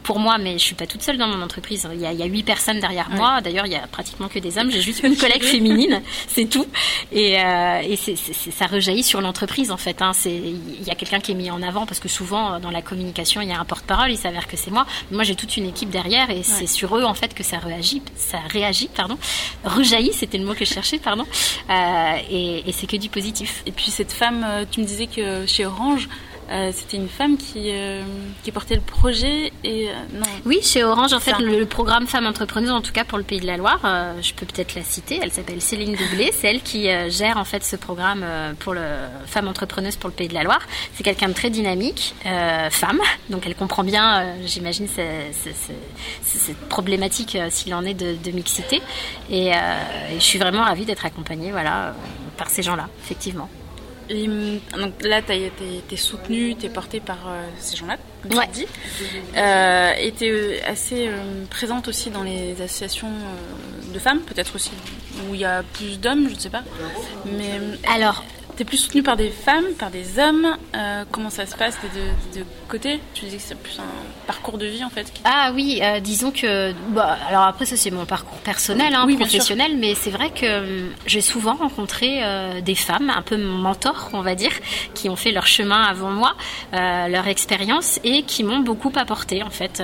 pour 0.04 0.20
moi, 0.20 0.38
mais 0.38 0.54
je 0.54 0.64
suis 0.64 0.76
pas 0.76 0.88
toute 0.88 1.02
seule 1.02 1.18
dans 1.18 1.28
mon 1.28 1.42
entreprise. 1.42 1.88
Il 1.94 2.00
y 2.00 2.06
a, 2.06 2.26
huit 2.26 2.44
personnes 2.44 2.80
derrière 2.80 3.10
moi. 3.10 3.42
D'ailleurs, 3.42 3.66
il 3.66 3.72
y 3.72 3.76
a 3.76 3.88
pratiquement 3.88 4.28
que 4.28 4.40
des 4.40 4.58
hommes. 4.58 4.72
J'ai 4.72 4.82
juste 4.82 5.04
une 5.04 5.18
collègue 5.18 5.44
féminine, 5.44 6.02
c'est 6.28 6.46
tout. 6.46 6.68
Et, 7.12 7.34
et 7.34 7.96
ça 7.96 8.68
rejaillit 8.68 9.04
sur 9.04 9.22
l'entreprise 9.22 9.72
en 9.72 9.78
fait. 9.78 10.02
Hein. 10.02 10.12
Il 10.26 10.84
y 10.84 10.92
a 10.92 10.96
quelqu'un 10.96 11.20
qui 11.20 11.32
est 11.32 11.36
mis 11.36 11.52
en 11.52 11.62
avant 11.62 11.86
parce 11.90 12.00
que 12.00 12.08
souvent 12.08 12.60
dans 12.60 12.72
la 12.72 12.82
communication 12.82 13.42
il 13.42 13.50
y 13.50 13.52
a 13.52 13.60
un 13.60 13.66
porte-parole. 13.66 14.12
Il 14.12 14.18
s'avère 14.18 14.48
que 14.48 14.56
c'est 14.56 14.72
moi. 14.72 14.86
Moi 15.12 15.24
j'ai 15.24 15.36
toute 15.36 15.58
une 15.58 15.66
équipe 15.66 15.90
derrière 15.90 16.30
et 16.30 16.44
c'est 16.44 16.68
sur 16.68 16.96
eux 16.98 17.04
en 17.04 17.14
fait 17.14 17.34
que 17.34 17.44
ça 17.44 17.58
réagit, 17.58 18.02
ça 18.16 18.40
réagit, 18.48 18.90
pardon, 18.96 19.18
rejaillit, 19.64 20.14
c'était 20.14 20.38
le 20.38 20.46
mot 20.46 20.54
que 20.54 20.66
je 20.66 20.74
cherchais, 20.74 21.00
pardon, 21.00 21.26
euh, 21.70 22.18
et, 22.30 22.70
et 22.70 22.72
c'est 22.72 22.88
que 22.88 22.98
du 22.98 23.10
positif. 23.10 23.64
Et 23.66 23.72
puis 23.72 23.92
cette 23.92 24.12
femme, 24.12 24.46
euh, 24.46 24.66
tu 24.70 24.80
me 24.80 24.86
disais 24.86 25.08
que 25.08 25.46
chez 25.46 25.66
Orange, 25.66 26.08
euh, 26.52 26.72
c'était 26.74 26.98
une 26.98 27.10
femme 27.10 27.38
qui, 27.38 27.70
euh, 27.72 28.02
qui 28.44 28.52
portait 28.52 28.76
le 28.76 28.82
projet 28.82 29.52
et 29.64 29.90
euh, 29.90 29.94
non. 30.14 30.26
Oui, 30.46 30.60
chez 30.64 30.84
Orange, 30.84 31.14
en 31.14 31.20
fait, 31.20 31.38
le, 31.40 31.66
programme 31.66 32.08
Femmes 32.08 32.26
Entrepreneuses, 32.26 32.72
en 32.72 32.82
tout 32.82 32.92
cas 32.92 33.04
pour 33.04 33.18
le 33.20 33.24
Pays 33.24 33.40
de 33.40 33.46
la 33.46 33.58
Loire, 33.58 33.80
je 34.22 34.34
peux 34.34 34.46
peut-être 34.46 34.74
la 34.76 34.84
citer. 34.84 35.20
Elle 35.22 35.32
s'appelle 35.32 35.62
Céline 35.62 35.96
Doublé. 35.96 36.32
C'est 36.34 36.48
elle 36.48 36.62
qui 36.62 36.90
gère 37.10 37.38
en 37.38 37.44
fait 37.44 37.64
ce 37.64 37.76
programme 37.76 38.26
pour 38.60 38.74
le 38.74 38.82
Femmes 39.28 39.48
Entrepreneuses 39.48 39.96
pour 39.96 40.10
le 40.10 40.16
Pays 40.16 40.28
de 40.28 40.34
la 40.34 40.44
Loire. 40.44 40.62
C'est 40.96 41.04
quelqu'un 41.04 41.30
de 41.30 41.34
très 41.34 41.50
dynamique, 41.50 42.16
femme, 42.72 43.00
donc 43.30 43.44
elle 43.46 43.56
comprend 43.56 43.84
bien, 43.84 44.36
j'imagine, 44.46 44.88
cette 44.88 46.58
problématique 46.70 47.38
s'il 47.50 47.74
en 47.76 47.86
est 47.86 47.94
de, 47.94 48.16
de 48.16 48.32
mixité. 48.32 48.82
Et, 49.30 49.48
et, 49.50 49.54
je 50.16 50.24
suis 50.24 50.40
vraiment 50.40 50.64
ravie 50.64 50.86
d'être 50.86 51.06
accompagnée, 51.06 51.52
voilà, 51.52 51.94
par 52.38 52.50
ces 52.50 52.64
gens-là, 52.64 52.88
effectivement. 53.04 53.50
Et, 54.10 54.28
donc 54.28 55.04
là, 55.04 55.22
tu 55.22 55.34
es, 55.34 55.98
soutenue, 55.98 56.56
tu 56.56 56.66
es 56.66 56.70
portée 56.70 57.00
par 57.00 57.18
euh, 57.28 57.46
ces 57.60 57.78
gens-là, 57.78 57.98
comme 58.24 58.38
ouais. 58.38 58.48
tu 58.48 58.62
dis. 58.62 58.68
Euh, 59.38 59.92
et 60.00 60.12
tu 60.12 60.26
es 60.26 60.32
euh, 60.32 60.60
assez 60.66 61.08
euh, 61.08 61.46
présente 61.50 61.88
aussi 61.88 62.10
dans 62.10 62.24
les 62.24 62.60
associations 62.62 63.12
de 63.94 64.00
femmes, 64.00 64.22
peut-être 64.22 64.56
aussi, 64.56 64.72
où 65.30 65.36
il 65.36 65.42
y 65.42 65.46
a 65.46 65.64
plus 65.74 66.00
d'hommes, 66.00 66.28
je 66.28 66.36
ne 66.36 66.40
sais 66.40 66.50
pas. 66.50 66.64
Mais, 67.26 67.60
Alors, 67.88 68.24
tu 68.60 68.66
plus 68.66 68.78
soutenu 68.78 69.04
par 69.04 69.16
des 69.16 69.30
femmes, 69.30 69.74
par 69.78 69.90
des 69.90 70.20
hommes 70.20 70.58
euh, 70.76 71.06
Comment 71.12 71.30
ça 71.30 71.46
se 71.46 71.56
passe 71.56 71.78
de, 71.82 72.40
de 72.40 72.46
côté 72.68 73.00
Tu 73.14 73.26
dis 73.26 73.38
que 73.38 73.42
c'est 73.42 73.58
plus 73.58 73.80
un 73.80 74.28
parcours 74.28 74.58
de 74.58 74.66
vie 74.66 74.84
en 74.84 74.90
fait 74.90 75.12
Ah 75.24 75.52
oui, 75.54 75.80
euh, 75.82 76.02
disons 76.02 76.32
que. 76.32 76.74
Bah, 76.90 77.18
alors 77.30 77.44
après, 77.44 77.66
ça 77.66 77.78
c'est 77.78 77.90
mon 77.90 78.06
parcours 78.06 78.40
personnel, 78.40 78.94
hein, 78.94 79.08
professionnel, 79.16 79.78
mais 79.78 79.96
c'est 79.96 80.10
vrai 80.10 80.32
que 80.32 80.60
hum, 80.60 80.90
j'ai 81.06 81.22
souvent 81.22 81.56
rencontré 81.56 82.20
euh, 82.22 82.60
des 82.60 82.76
femmes, 82.76 83.10
un 83.10 83.22
peu 83.22 83.38
mentors, 83.38 84.10
on 84.12 84.22
va 84.22 84.36
dire, 84.36 84.52
qui 84.94 85.08
ont 85.08 85.16
fait 85.16 85.32
leur 85.32 85.48
chemin 85.48 85.82
avant 85.82 86.12
moi, 86.12 86.36
leur 86.74 87.28
expérience 87.28 88.00
et 88.04 88.24
qui 88.24 88.44
m'ont 88.44 88.60
beaucoup 88.60 88.92
apporté 88.96 89.42
en 89.42 89.50
fait, 89.50 89.82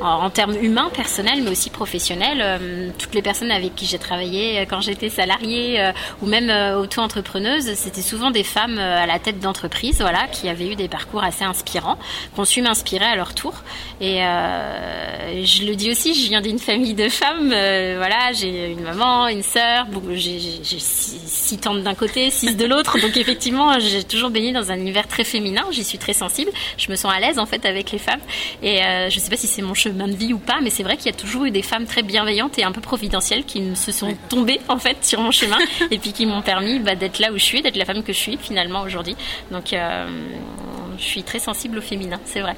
en, 0.00 0.06
en, 0.06 0.30
termes 0.30 0.56
humains, 0.60 0.90
personnels, 0.94 1.42
mais 1.42 1.50
aussi 1.50 1.70
professionnels. 1.70 2.92
toutes 2.98 3.14
les 3.14 3.22
personnes 3.22 3.50
avec 3.50 3.74
qui 3.74 3.86
j'ai 3.86 3.98
travaillé 3.98 4.66
quand 4.68 4.80
j'étais 4.80 5.08
salariée 5.08 5.92
ou 6.20 6.26
même 6.26 6.50
auto-entrepreneuse, 6.76 7.74
c'était 7.74 8.02
souvent 8.10 8.32
des 8.32 8.42
femmes 8.42 8.78
euh, 8.78 9.02
à 9.02 9.06
la 9.06 9.20
tête 9.20 9.38
d'entreprise, 9.38 10.00
voilà, 10.00 10.26
qui 10.26 10.48
avaient 10.48 10.72
eu 10.72 10.74
des 10.74 10.88
parcours 10.88 11.22
assez 11.22 11.44
inspirants, 11.44 11.96
qui 12.34 12.40
ont 12.40 12.44
su 12.44 12.60
m'inspirer 12.60 13.04
à 13.04 13.14
leur 13.14 13.34
tour. 13.34 13.54
Et 14.00 14.24
euh, 14.24 15.44
je 15.44 15.64
le 15.64 15.76
dis 15.76 15.90
aussi, 15.90 16.14
je 16.14 16.28
viens 16.28 16.40
d'une 16.40 16.58
famille 16.58 16.94
de 16.94 17.08
femmes. 17.08 17.52
Euh, 17.52 17.94
voilà, 17.98 18.32
j'ai 18.32 18.72
une 18.72 18.82
maman, 18.82 19.28
une 19.28 19.44
sœur, 19.44 19.86
j'ai 20.14 20.40
six, 20.60 21.58
tantes 21.58 21.82
d'un 21.82 21.94
côté, 21.94 22.30
six 22.30 22.56
de 22.56 22.66
l'autre. 22.66 22.98
Donc 23.00 23.16
effectivement, 23.16 23.78
j'ai 23.78 24.02
toujours 24.02 24.30
baigné 24.30 24.52
dans 24.52 24.72
un 24.72 24.76
univers 24.76 25.06
très 25.06 25.24
féminin. 25.24 25.62
J'y 25.70 25.84
suis 25.84 25.98
très 25.98 26.12
sensible. 26.12 26.50
Je 26.78 26.90
me 26.90 26.96
sens 26.96 27.12
à 27.14 27.20
l'aise 27.20 27.38
en 27.38 27.46
fait 27.46 27.64
avec 27.64 27.92
les 27.92 27.98
femmes. 27.98 28.20
Et 28.62 28.78
je 28.78 29.14
ne 29.14 29.20
sais 29.20 29.30
pas 29.30 29.36
si 29.36 29.46
c'est 29.46 29.62
mon 29.62 29.74
chemin 29.74 30.08
de 30.08 30.16
vie 30.16 30.32
ou 30.32 30.38
pas, 30.38 30.60
mais 30.62 30.70
c'est 30.70 30.82
vrai 30.82 30.96
qu'il 30.96 31.06
y 31.06 31.14
a 31.14 31.16
toujours 31.16 31.44
eu 31.44 31.50
des 31.50 31.62
femmes 31.62 31.86
très 31.86 32.02
bienveillantes 32.02 32.58
et 32.58 32.64
un 32.64 32.72
peu 32.72 32.80
providentielles 32.80 33.44
qui 33.44 33.60
me 33.60 33.74
se 33.74 33.92
sont 33.92 34.16
tombées 34.28 34.60
en 34.68 34.78
fait 34.78 35.04
sur 35.04 35.20
mon 35.20 35.30
chemin 35.30 35.58
et 35.90 35.98
puis 35.98 36.12
qui 36.12 36.26
m'ont 36.26 36.42
permis 36.42 36.78
bah, 36.78 36.94
d'être 36.94 37.18
là 37.18 37.32
où 37.32 37.38
je 37.38 37.44
suis, 37.44 37.62
d'être 37.62 37.76
la 37.76 37.84
femme 37.84 37.99
femme 38.00 38.04
que 38.04 38.12
je 38.12 38.18
suis 38.18 38.36
finalement 38.36 38.82
aujourd'hui. 38.82 39.16
Donc 39.50 39.72
je 39.72 41.02
suis 41.02 41.22
très 41.22 41.38
sensible 41.38 41.78
au 41.78 41.82
féminin, 41.82 42.20
c'est 42.24 42.40
vrai. 42.40 42.56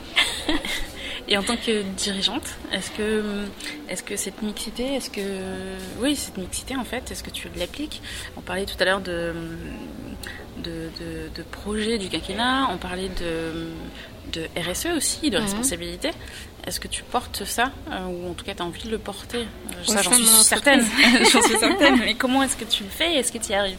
Et 1.28 1.38
en 1.38 1.42
tant 1.42 1.56
que 1.56 1.82
dirigeante, 1.82 2.46
est-ce 2.72 2.90
que, 2.90 3.22
est-ce 3.88 4.02
que 4.02 4.16
cette 4.16 4.42
mixité, 4.42 4.94
est-ce 4.94 5.08
que, 5.08 5.20
oui, 6.00 6.16
cette 6.16 6.36
mixité 6.36 6.76
en 6.76 6.84
fait, 6.84 7.10
est-ce 7.10 7.22
que 7.22 7.30
tu 7.30 7.48
l'appliques? 7.56 8.02
On 8.36 8.40
parlait 8.40 8.66
tout 8.66 8.76
à 8.80 8.84
l'heure 8.84 9.00
de, 9.00 9.32
de, 10.58 10.90
de, 11.34 11.42
projet 11.42 11.98
du 11.98 12.08
quinquennat, 12.08 12.68
on 12.72 12.76
parlait 12.76 13.08
de, 13.08 13.68
de 14.32 14.48
RSE 14.60 14.88
aussi, 14.96 15.30
de 15.30 15.38
mhm. 15.38 15.44
responsabilité. 15.44 16.10
Est-ce 16.66 16.78
que 16.78 16.88
tu 16.88 17.02
portes 17.02 17.44
ça 17.44 17.72
euh, 17.90 18.06
Ou 18.06 18.30
en 18.30 18.34
tout 18.34 18.44
cas, 18.44 18.54
tu 18.54 18.62
as 18.62 18.64
envie 18.64 18.84
de 18.84 18.90
le 18.90 18.98
porter? 18.98 19.38
Euh, 19.38 19.84
Ça, 19.84 20.00
j'en 20.02 20.12
suis 20.12 20.26
certaine. 20.26 20.84
j'en 21.32 21.42
suis 21.42 21.58
certaine. 21.58 21.98
Mais 21.98 22.14
comment 22.14 22.42
est-ce 22.42 22.56
que 22.56 22.64
tu 22.64 22.84
le 22.84 22.90
fais? 22.90 23.16
Est-ce 23.16 23.32
que 23.32 23.38
tu 23.38 23.50
y 23.50 23.54
arrives? 23.54 23.78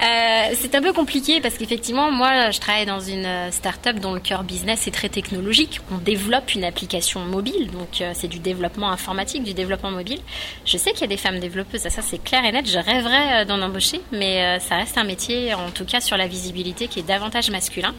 Euh, 0.00 0.54
c'est 0.54 0.74
un 0.74 0.82
peu 0.82 0.92
compliqué 0.92 1.40
parce 1.40 1.56
qu'effectivement, 1.56 2.10
moi, 2.10 2.50
je 2.50 2.58
travaille 2.58 2.86
dans 2.86 3.00
une 3.00 3.50
start-up 3.50 3.98
dont 3.98 4.14
le 4.14 4.20
cœur 4.20 4.44
business 4.44 4.86
est 4.86 4.90
très 4.90 5.08
technologique. 5.08 5.80
On 5.92 5.98
développe 5.98 6.54
une 6.54 6.64
application 6.64 7.20
mobile, 7.20 7.70
donc 7.70 8.02
c'est 8.14 8.28
du 8.28 8.38
développement 8.38 8.90
informatique, 8.90 9.44
du 9.44 9.54
développement 9.54 9.90
mobile. 9.90 10.20
Je 10.64 10.76
sais 10.76 10.92
qu'il 10.92 11.02
y 11.02 11.04
a 11.04 11.08
des 11.08 11.16
femmes 11.16 11.38
développeuses, 11.38 11.82
ça, 11.82 12.02
c'est 12.02 12.22
clair 12.22 12.44
et 12.44 12.52
net. 12.52 12.68
Je 12.68 12.78
rêverais 12.78 13.44
d'en 13.44 13.60
embaucher, 13.60 14.00
mais 14.12 14.58
ça 14.60 14.76
reste 14.76 14.98
un 14.98 15.04
métier, 15.04 15.54
en 15.54 15.70
tout 15.70 15.84
cas 15.84 16.00
sur 16.00 16.16
la 16.16 16.26
visibilité, 16.26 16.88
qui 16.88 17.00
est 17.00 17.06
davantage 17.06 17.50
masculin. 17.50 17.94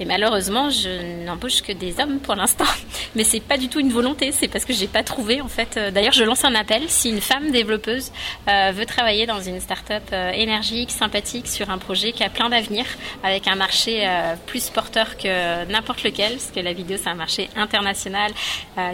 Et 0.00 0.04
malheureusement, 0.04 0.70
je 0.70 1.24
n'embauche 1.24 1.62
que 1.62 1.72
des 1.72 2.00
hommes 2.00 2.18
pour 2.18 2.34
l'instant. 2.34 2.64
Mais 3.14 3.24
c'est 3.24 3.40
pas 3.40 3.56
du 3.56 3.68
tout 3.68 3.80
une 3.80 3.92
volonté, 3.92 4.32
c'est 4.32 4.48
parce 4.48 4.64
que 4.64 4.72
j'ai 4.72 4.88
pas 4.88 5.02
trouvé 5.02 5.40
en 5.40 5.48
fait. 5.48 5.76
Euh, 5.76 5.90
d'ailleurs, 5.90 6.12
je 6.12 6.24
lance 6.24 6.44
un 6.44 6.54
appel 6.54 6.82
si 6.88 7.10
une 7.10 7.20
femme 7.20 7.50
développeuse 7.50 8.10
euh, 8.48 8.72
veut 8.74 8.86
travailler 8.86 9.26
dans 9.26 9.40
une 9.40 9.60
start-up 9.60 10.02
euh, 10.12 10.30
énergique, 10.32 10.90
sympathique, 10.90 11.48
sur 11.48 11.70
un 11.70 11.78
projet 11.78 12.12
qui 12.12 12.24
a 12.24 12.28
plein 12.28 12.48
d'avenir, 12.48 12.84
avec 13.22 13.46
un 13.46 13.54
marché 13.54 14.08
plus 14.46 14.70
porteur 14.70 15.16
que 15.16 15.64
n'importe 15.66 16.02
lequel, 16.02 16.32
parce 16.32 16.50
que 16.50 16.60
la 16.60 16.72
vidéo 16.72 16.96
c'est 17.00 17.10
un 17.10 17.14
marché 17.14 17.48
international. 17.56 18.32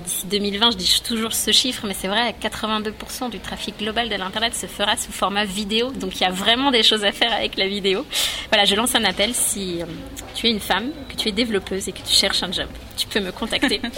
D'ici 0.05 0.27
2020, 0.27 0.73
je 0.73 0.77
dis 0.77 1.03
toujours 1.07 1.33
ce 1.33 1.53
chiffre, 1.53 1.87
mais 1.87 1.95
c'est 1.95 2.09
vrai, 2.09 2.35
82% 2.41 3.31
du 3.31 3.41
trafic 3.41 3.79
global 3.79 4.09
de 4.09 4.15
l'internet 4.17 4.55
se 4.55 4.67
fera 4.67 4.97
sous 4.97 5.13
format 5.13 5.45
vidéo, 5.45 5.91
donc 5.91 6.17
il 6.17 6.23
y 6.23 6.27
a 6.27 6.31
vraiment 6.31 6.71
des 6.71 6.83
choses 6.83 7.05
à 7.05 7.13
faire 7.13 7.33
avec 7.33 7.57
la 7.57 7.67
vidéo. 7.67 8.05
Voilà, 8.51 8.65
je 8.65 8.75
lance 8.75 8.95
un 8.95 9.05
appel 9.05 9.35
si 9.35 9.81
tu 10.35 10.47
es 10.47 10.51
une 10.51 10.61
femme, 10.61 10.90
que 11.09 11.17
tu 11.17 11.29
es 11.29 11.33
développeuse 11.33 11.89
et 11.89 11.93
que 11.93 12.03
tu 12.03 12.13
cherches 12.13 12.43
un 12.43 12.53
job, 12.53 12.69
tu 12.97 13.07
peux 13.07 13.21
me 13.21 13.33
contacter. 13.33 13.81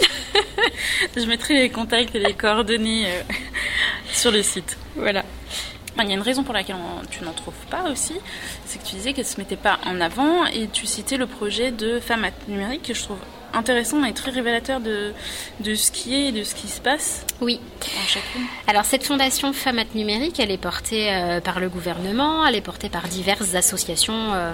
je 1.15 1.25
mettrai 1.25 1.55
les 1.55 1.69
contacts 1.69 2.15
et 2.15 2.19
les 2.19 2.33
coordonnées 2.33 3.05
euh, 3.07 3.21
sur 4.11 4.31
le 4.31 4.41
site. 4.41 4.77
Voilà. 4.95 5.23
Il 5.99 6.07
y 6.07 6.11
a 6.11 6.15
une 6.15 6.21
raison 6.21 6.43
pour 6.43 6.55
laquelle 6.55 6.77
tu 7.11 7.23
n'en 7.23 7.33
trouves 7.33 7.53
pas 7.69 7.83
aussi, 7.91 8.15
c'est 8.65 8.81
que 8.81 8.87
tu 8.87 8.95
disais 8.95 9.13
qu'elle 9.13 9.25
ne 9.25 9.29
se 9.29 9.37
mettait 9.37 9.55
pas 9.55 9.77
en 9.85 10.01
avant 10.01 10.45
et 10.47 10.67
tu 10.67 10.87
citais 10.87 11.17
le 11.17 11.27
projet 11.27 11.71
de 11.71 11.99
Femmes 11.99 12.25
numérique 12.47 12.81
que 12.81 12.95
je 12.95 13.03
trouve 13.03 13.19
intéressant 13.53 14.03
et 14.03 14.13
très 14.13 14.31
révélateur 14.31 14.79
de, 14.79 15.13
de 15.59 15.75
ce 15.75 15.91
qui 15.91 16.15
est 16.15 16.27
et 16.27 16.31
de 16.31 16.43
ce 16.43 16.55
qui 16.55 16.67
se 16.67 16.81
passe. 16.81 17.25
Oui. 17.41 17.59
Alors 18.67 18.85
cette 18.85 19.03
fondation 19.03 19.53
Femmes 19.53 19.83
Numérique, 19.95 20.39
elle 20.39 20.51
est 20.51 20.57
portée 20.57 21.11
euh, 21.11 21.41
par 21.41 21.59
le 21.59 21.69
gouvernement, 21.69 22.45
elle 22.45 22.55
est 22.55 22.61
portée 22.61 22.89
par 22.89 23.07
diverses 23.07 23.55
associations 23.55 24.33
euh, 24.33 24.53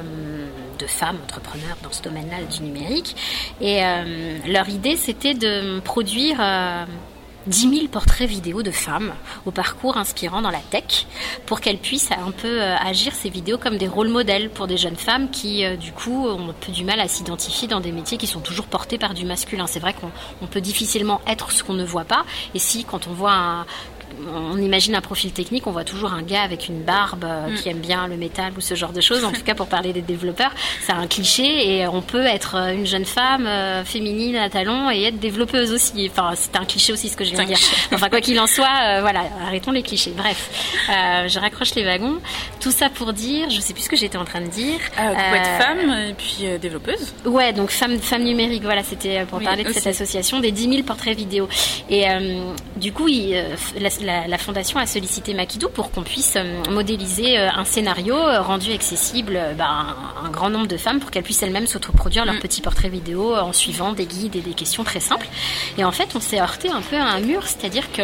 de 0.79 0.85
femmes 0.87 1.17
entrepreneurs 1.23 1.77
dans 1.83 1.91
ce 1.91 2.01
domaine-là 2.01 2.37
du 2.49 2.63
numérique. 2.63 3.15
Et 3.61 3.81
leur 4.47 4.69
idée, 4.69 4.95
c'était 4.95 5.33
de 5.33 5.79
produire 5.81 6.39
10 7.47 7.69
000 7.75 7.87
portraits 7.87 8.29
vidéo 8.29 8.63
de 8.63 8.71
femmes 8.71 9.13
au 9.45 9.51
parcours 9.51 9.97
inspirant 9.97 10.41
dans 10.41 10.51
la 10.51 10.59
tech 10.59 11.05
pour 11.45 11.61
qu'elles 11.61 11.77
puissent 11.77 12.11
un 12.11 12.31
peu 12.31 12.61
euh, 12.61 12.75
agir 12.77 13.13
ces 13.13 13.29
vidéos 13.29 13.57
comme 13.57 13.77
des 13.77 13.87
rôles 13.87 14.09
modèles 14.09 14.49
pour 14.49 14.67
des 14.67 14.77
jeunes 14.77 14.95
femmes 14.95 15.29
qui, 15.29 15.65
euh, 15.65 15.75
du 15.75 15.91
coup, 15.91 16.27
ont 16.27 16.49
un 16.49 16.53
peu 16.53 16.71
du 16.71 16.83
mal 16.83 16.99
à 16.99 17.07
s'identifier 17.07 17.67
dans 17.67 17.79
des 17.79 17.91
métiers 17.91 18.17
qui 18.17 18.27
sont 18.27 18.41
toujours 18.41 18.65
portés 18.65 18.97
par 18.97 19.13
du 19.13 19.25
masculin. 19.25 19.67
C'est 19.67 19.79
vrai 19.79 19.93
qu'on 19.93 20.47
peut 20.47 20.61
difficilement 20.61 21.21
être 21.27 21.51
ce 21.51 21.63
qu'on 21.63 21.73
ne 21.73 21.85
voit 21.85 22.05
pas. 22.05 22.25
Et 22.53 22.59
si, 22.59 22.83
quand 22.83 23.07
on 23.07 23.13
voit 23.13 23.33
un, 23.33 23.65
on 24.27 24.57
imagine 24.57 24.95
un 24.95 25.01
profil 25.01 25.31
technique, 25.31 25.67
on 25.67 25.71
voit 25.71 25.83
toujours 25.83 26.13
un 26.13 26.21
gars 26.21 26.41
avec 26.41 26.67
une 26.67 26.81
barbe 26.81 27.23
euh, 27.23 27.49
mm. 27.49 27.55
qui 27.55 27.69
aime 27.69 27.79
bien 27.79 28.07
le 28.07 28.17
métal 28.17 28.53
ou 28.57 28.61
ce 28.61 28.75
genre 28.75 28.91
de 28.91 29.01
choses. 29.01 29.23
En 29.23 29.31
tout 29.31 29.43
cas, 29.43 29.55
pour 29.55 29.67
parler 29.67 29.93
des 29.93 30.01
développeurs, 30.01 30.51
c'est 30.81 30.91
un 30.91 31.07
cliché 31.07 31.77
et 31.77 31.87
on 31.87 32.01
peut 32.01 32.25
être 32.25 32.55
euh, 32.55 32.73
une 32.73 32.85
jeune 32.85 33.05
femme 33.05 33.45
euh, 33.47 33.83
féminine 33.83 34.35
à 34.35 34.49
talons 34.49 34.91
et 34.91 35.03
être 35.03 35.19
développeuse 35.19 35.71
aussi. 35.71 36.09
Enfin, 36.11 36.33
c'est 36.35 36.55
un 36.55 36.65
cliché 36.65 36.93
aussi 36.93 37.09
ce 37.09 37.17
que 37.17 37.23
je 37.23 37.31
viens 37.31 37.43
de 37.43 37.47
dire. 37.47 37.57
Enfin, 37.93 38.09
quoi 38.09 38.21
qu'il 38.21 38.39
en 38.39 38.47
soit, 38.47 39.01
voilà, 39.01 39.23
arrêtons 39.45 39.71
les 39.71 39.83
clichés. 39.83 40.13
Bref, 40.15 40.49
je 40.87 41.39
raccroche 41.39 41.75
les 41.75 41.83
wagons. 41.83 42.19
Tout 42.59 42.71
ça 42.71 42.89
pour 42.89 43.13
dire, 43.13 43.49
je 43.49 43.59
sais 43.59 43.73
plus 43.73 43.83
ce 43.83 43.89
que 43.89 43.95
j'étais 43.95 44.17
en 44.17 44.25
train 44.25 44.41
de 44.41 44.47
dire. 44.47 44.79
Être 44.97 45.63
femme 45.63 45.91
et 46.09 46.13
puis 46.13 46.45
développeuse. 46.59 47.13
Ouais, 47.25 47.53
donc 47.53 47.69
femme, 47.69 47.99
femme 47.99 48.23
numérique. 48.23 48.63
Voilà, 48.63 48.83
c'était 48.83 49.25
pour 49.25 49.41
parler 49.41 49.63
de 49.63 49.71
cette 49.71 49.87
association 49.87 50.39
des 50.39 50.51
10 50.51 50.69
000 50.69 50.83
portraits 50.83 51.15
vidéo. 51.15 51.47
Et 51.89 52.05
du 52.75 52.91
coup, 52.91 53.07
il, 53.07 53.31
la, 53.79 53.89
la, 54.01 54.08
fondation 54.37 54.79
a 54.79 54.85
sollicité 54.85 55.33
Makidou 55.33 55.69
pour 55.69 55.91
qu'on 55.91 56.03
puisse 56.03 56.33
euh, 56.35 56.63
modéliser 56.71 57.37
euh, 57.37 57.49
un 57.53 57.65
scénario 57.65 58.15
euh, 58.15 58.41
rendu 58.41 58.71
accessible 58.71 59.39
bah, 59.57 59.65
à 59.67 60.25
un 60.25 60.29
grand 60.29 60.49
nombre 60.49 60.67
de 60.67 60.77
femmes 60.77 60.99
pour 60.99 61.11
qu'elles 61.11 61.23
puissent 61.23 61.43
elles-mêmes 61.43 61.67
s'autoproduire 61.67 62.25
leur 62.25 62.35
mm. 62.35 62.39
petit 62.39 62.61
portrait 62.61 62.89
vidéo 62.89 63.35
en 63.35 63.53
suivant 63.53 63.93
des 63.93 64.05
guides 64.05 64.35
et 64.35 64.41
des 64.41 64.53
questions 64.53 64.83
très 64.83 64.99
simples. 64.99 65.27
Et 65.77 65.83
en 65.83 65.91
fait, 65.91 66.15
on 66.15 66.19
s'est 66.19 66.41
heurté 66.41 66.69
un 66.69 66.81
peu 66.81 66.95
à 66.95 67.05
un 67.05 67.19
mur, 67.19 67.45
c'est-à-dire 67.45 67.91
que 67.91 68.03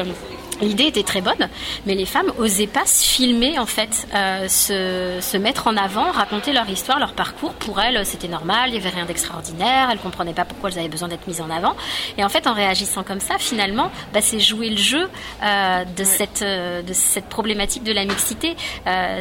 L'idée 0.62 0.86
était 0.86 1.04
très 1.04 1.22
bonne, 1.22 1.50
mais 1.86 1.96
les 1.96 2.06
femmes 2.06 2.32
osaient 2.38 2.68
pas 2.68 2.86
se 2.86 3.04
filmer 3.04 3.60
en 3.60 3.66
fait, 3.66 4.08
euh, 4.16 4.48
se, 4.48 5.20
se, 5.22 5.38
mettre 5.38 5.68
en 5.68 5.76
avant, 5.76 6.12
raconter 6.12 6.54
leur 6.54 6.70
histoire, 6.70 6.98
leur 6.98 7.14
parcours. 7.14 7.54
Pour 7.54 7.82
elles, 7.82 8.06
c'était 8.06 8.30
normal, 8.30 8.70
il 8.70 8.76
y 8.76 8.78
avait 8.78 8.90
rien 8.90 9.06
d'extraordinaire, 9.06 9.90
elles 9.92 10.00
comprenaient 10.00 10.34
pas 10.34 10.46
pourquoi 10.46 10.70
elles 10.70 10.80
avaient 10.80 10.88
besoin 10.88 11.10
d'être 11.10 11.28
mises 11.28 11.42
en 11.42 11.50
avant. 11.50 11.76
Et 12.18 12.24
en 12.24 12.30
fait, 12.30 12.48
en 12.48 12.54
réagissant 12.54 13.04
comme 13.04 13.20
ça, 13.20 13.38
finalement, 13.38 13.92
bah, 14.14 14.22
c'est 14.22 14.40
jouer 14.40 14.70
le 14.70 14.78
jeu 14.78 15.10
euh, 15.44 15.84
de 15.84 16.04
cette 16.06 16.42
euh, 16.42 16.82
de 16.82 16.94
cette 16.94 17.26
problématique 17.26 17.84
de 17.84 17.92
la 17.92 18.06
mixité. 18.06 18.56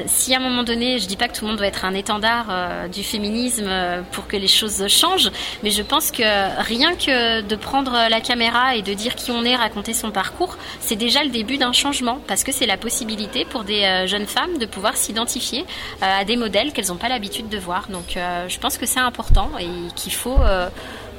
Si 0.06 0.34
à 0.34 0.38
un 0.38 0.40
moment 0.40 0.62
donné, 0.62 0.98
je 0.98 1.06
dis 1.06 1.16
pas 1.16 1.28
que 1.28 1.36
tout 1.36 1.44
le 1.44 1.48
monde 1.48 1.58
doit 1.58 1.66
être 1.66 1.84
un 1.84 1.94
étendard 1.94 2.46
du 2.92 3.02
féminisme 3.02 3.70
pour 4.12 4.26
que 4.26 4.36
les 4.36 4.48
choses 4.48 4.86
changent, 4.88 5.30
mais 5.62 5.70
je 5.70 5.82
pense 5.82 6.10
que 6.10 6.22
rien 6.62 6.94
que 6.94 7.40
de 7.40 7.56
prendre 7.56 7.92
la 8.08 8.20
caméra 8.20 8.76
et 8.76 8.82
de 8.82 8.92
dire 8.92 9.14
qui 9.14 9.30
on 9.30 9.44
est, 9.44 9.56
raconter 9.56 9.94
son 9.94 10.10
parcours, 10.10 10.56
c'est 10.80 10.96
déjà 10.96 11.23
le 11.24 11.30
début 11.30 11.56
d'un 11.56 11.72
changement 11.72 12.20
parce 12.26 12.44
que 12.44 12.52
c'est 12.52 12.66
la 12.66 12.76
possibilité 12.76 13.44
pour 13.44 13.64
des 13.64 13.82
euh, 13.82 14.06
jeunes 14.06 14.26
femmes 14.26 14.58
de 14.58 14.66
pouvoir 14.66 14.96
s'identifier 14.96 15.60
euh, 15.60 16.20
à 16.20 16.24
des 16.24 16.36
modèles 16.36 16.72
qu'elles 16.72 16.88
n'ont 16.88 16.96
pas 16.96 17.08
l'habitude 17.08 17.48
de 17.48 17.58
voir. 17.58 17.88
Donc 17.88 18.16
euh, 18.16 18.48
je 18.48 18.58
pense 18.58 18.78
que 18.78 18.86
c'est 18.86 19.00
important 19.00 19.50
et 19.58 19.68
qu'il 19.96 20.12
faut 20.12 20.38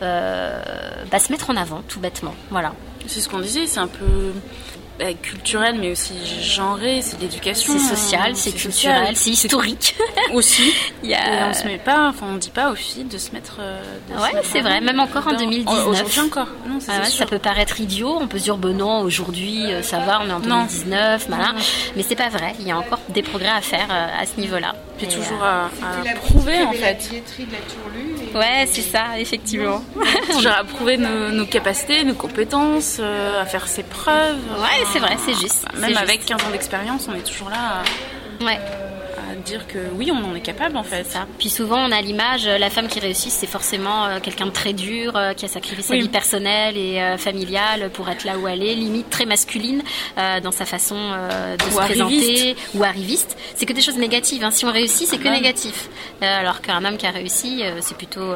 bah, 0.02 1.20
se 1.20 1.32
mettre 1.32 1.50
en 1.50 1.56
avant 1.56 1.82
tout 1.88 2.00
bêtement. 2.00 2.36
Voilà. 2.50 2.74
C'est 3.08 3.22
ce 3.22 3.30
qu'on 3.30 3.40
disait, 3.40 3.68
c'est 3.68 3.80
un 3.80 3.88
peu 3.88 4.34
bah, 5.00 5.14
culturel 5.22 5.78
mais 5.80 5.92
aussi 5.92 6.14
genré, 6.42 7.02
c'est 7.02 7.20
l'éducation. 7.20 7.74
C'est 7.78 7.96
social, 7.96 8.36
c'est 8.36 8.52
culturel, 8.52 9.16
c'est 9.16 9.32
historique. 9.32 9.96
aussi. 10.34 10.74
Il 11.04 11.10
y 11.10 11.14
a... 11.14 11.50
on 11.50 11.54
se 11.54 11.66
met 11.66 11.78
pas, 11.78 12.10
enfin 12.10 12.28
on 12.32 12.38
dit 12.38 12.50
pas 12.50 12.72
aux 12.72 12.76
filles 12.76 13.04
de 13.04 13.18
se 13.18 13.32
mettre. 13.32 13.58
Euh, 13.60 13.82
ouais, 14.10 14.42
c'est 14.44 14.62
vrai, 14.62 14.82
même 14.82 15.00
encore 15.00 15.28
en 15.28 15.34
2019. 15.34 15.88
Aujourd'hui 15.88 16.20
encore. 16.22 16.48
Non, 16.68 16.80
ça 16.80 17.26
peut 17.26 17.40
paraître 17.40 17.80
idiot, 17.80 18.18
on 18.20 18.28
peut 18.28 18.40
se 18.40 18.44
dire 18.44 18.58
bon 18.58 18.76
non, 18.76 19.02
aujourd'hui 19.02 19.72
euh, 19.72 19.82
ça 19.82 20.00
va, 20.00 20.22
on 20.22 20.30
est 20.30 20.34
en 20.34 20.40
2019, 20.40 21.26
voilà. 21.28 21.54
mais 21.96 22.04
c'est 22.04 22.16
pas 22.16 22.30
vrai. 22.30 22.54
Il 22.60 22.68
y 22.68 22.72
a 22.72 22.78
encore 22.78 23.00
des 23.10 23.22
progrès 23.22 23.50
à 23.50 23.62
faire 23.62 23.88
euh, 23.92 24.22
à 24.22 24.26
ce 24.26 24.40
niveau-là. 24.40 24.76
Puis 24.98 25.08
toujours 25.08 25.44
à, 25.44 25.70
prouver 26.22 26.64
en 26.64 26.72
fait. 26.72 27.10
Ouais, 28.36 28.68
c'est 28.70 28.82
ça, 28.82 29.18
effectivement. 29.18 29.82
toujours 30.32 30.52
à 30.52 30.64
prouver 30.64 30.98
nos, 30.98 31.46
capacités, 31.46 32.04
nos 32.04 32.14
compétences, 32.14 33.00
à 33.00 33.46
faire 33.46 33.68
ses 33.68 33.84
preuves. 33.84 34.38
Ouais, 34.60 34.86
c'est 34.92 35.00
vrai, 35.00 35.16
c'est 35.26 35.40
juste. 35.40 35.66
Même 35.80 35.98
avec 35.98 36.26
15 36.26 36.44
ans 36.44 36.52
d'expérience, 36.52 37.08
on 37.10 37.16
est 37.16 37.26
toujours 37.26 37.50
là. 37.50 37.84
Ouais 38.42 38.60
dire 39.46 39.68
que 39.68 39.78
oui, 39.94 40.12
on 40.12 40.26
en 40.26 40.36
est 40.36 40.42
capable 40.42 40.76
en 40.76 40.84
fait. 40.84 41.06
Ça. 41.06 41.28
Puis 41.38 41.50
souvent, 41.50 41.88
on 41.88 41.92
a 41.92 42.02
l'image, 42.02 42.48
euh, 42.48 42.58
la 42.58 42.70
femme 42.70 42.88
qui 42.88 43.00
réussit, 43.00 43.32
c'est 43.32 43.48
forcément 43.48 44.06
euh, 44.06 44.20
quelqu'un 44.20 44.48
de 44.48 44.52
très 44.52 44.74
dur, 44.74 45.16
euh, 45.16 45.34
qui 45.34 45.46
a 45.46 45.48
sacrifié 45.48 45.84
sa 45.84 45.96
vie 45.96 46.10
personnelle 46.10 46.76
et 46.78 47.16
familiale 47.18 47.92
pour 47.92 48.10
être 48.10 48.24
là 48.24 48.38
où 48.38 48.48
elle 48.48 48.64
est, 48.64 48.74
limite 48.74 49.10
très 49.10 49.26
masculine 49.26 49.84
dans 50.16 50.52
sa 50.52 50.66
façon 50.66 50.96
de 50.96 51.64
se 51.64 51.78
présenter, 51.78 52.56
ou 52.74 52.84
arriviste. 52.84 53.38
C'est 53.56 53.66
que 53.66 53.74
des 53.74 53.82
choses 53.82 53.98
négatives. 53.98 54.44
Hein. 54.44 54.50
Si 54.50 54.66
on 54.66 54.72
réussit, 54.72 55.08
c'est 55.08 55.20
que 55.20 55.28
négatif. 55.28 55.90
alors 56.22 56.62
qu'un 56.62 56.84
homme 56.84 56.98
qui 56.98 57.06
a 57.06 57.12
réussi, 57.12 57.62
c'est 57.82 57.96
plutôt 57.96 58.34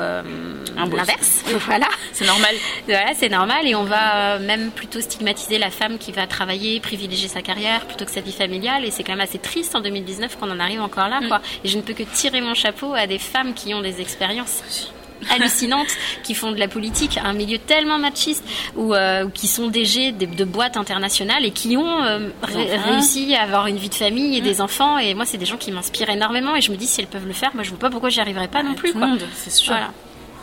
l'inverse. 0.75 1.43
voilà. 1.65 1.87
C'est 2.13 2.25
normal. 2.25 2.55
Voilà, 2.85 3.13
c'est 3.15 3.29
normal. 3.29 3.67
Et 3.67 3.75
on 3.75 3.85
va 3.85 4.37
même 4.37 4.69
plutôt 4.71 5.01
stigmatiser 5.01 5.57
la 5.57 5.71
femme 5.71 5.97
qui 5.97 6.11
va 6.11 6.27
travailler, 6.27 6.79
privilégier 6.79 7.27
sa 7.27 7.41
carrière 7.41 7.85
plutôt 7.85 8.05
que 8.05 8.11
sa 8.11 8.21
vie 8.21 8.33
familiale. 8.33 8.85
Et 8.85 8.91
c'est 8.91 9.03
quand 9.03 9.13
même 9.13 9.21
assez 9.21 9.39
triste 9.39 9.75
en 9.75 9.81
2019 9.81 10.37
qu'on 10.37 10.51
en 10.51 10.59
arrive 10.59 10.81
encore 10.81 10.98
là, 11.07 11.21
quoi. 11.27 11.37
Mm. 11.37 11.41
Et 11.63 11.67
je 11.69 11.77
ne 11.77 11.81
peux 11.81 11.93
que 11.93 12.03
tirer 12.03 12.41
mon 12.41 12.53
chapeau 12.53 12.93
à 12.93 13.07
des 13.07 13.19
femmes 13.19 13.53
qui 13.53 13.73
ont 13.73 13.81
des 13.81 14.01
expériences. 14.01 14.91
hallucinantes 15.31 15.89
qui 16.23 16.33
font 16.33 16.51
de 16.51 16.59
la 16.59 16.69
politique, 16.69 17.19
un 17.21 17.33
milieu 17.33 17.57
tellement 17.57 17.99
machiste, 17.99 18.43
ou 18.77 18.93
qui 19.33 19.47
sont 19.47 19.67
DG 19.67 20.13
de, 20.13 20.25
de, 20.25 20.45
boîtes 20.45 20.77
internationales 20.77 21.43
et 21.43 21.51
qui 21.51 21.75
ont 21.75 22.31
réussi 22.41 23.35
à 23.35 23.43
avoir 23.43 23.67
une 23.67 23.75
vie 23.75 23.89
de 23.89 23.95
famille 23.95 24.37
et 24.37 24.41
mm. 24.41 24.43
des 24.45 24.61
enfants. 24.61 24.97
Et 24.97 25.13
moi, 25.13 25.25
c'est 25.25 25.37
des 25.37 25.45
gens 25.45 25.57
qui 25.57 25.71
m'inspirent 25.71 26.09
énormément. 26.09 26.55
Et 26.55 26.61
je 26.61 26.71
me 26.71 26.77
dis, 26.77 26.87
si 26.87 27.01
elles 27.01 27.07
peuvent 27.07 27.27
le 27.27 27.33
faire, 27.33 27.51
moi, 27.53 27.63
je 27.63 27.69
vois 27.69 27.79
pas 27.79 27.89
pourquoi 27.89 28.09
j'y 28.09 28.21
arriverai 28.21 28.47
pas 28.47 28.63
non 28.63 28.75
plus. 28.75 28.93
Tout 28.93 28.99
le 28.99 29.07
monde, 29.07 29.23
c'est 29.35 29.51
sûr. 29.51 29.75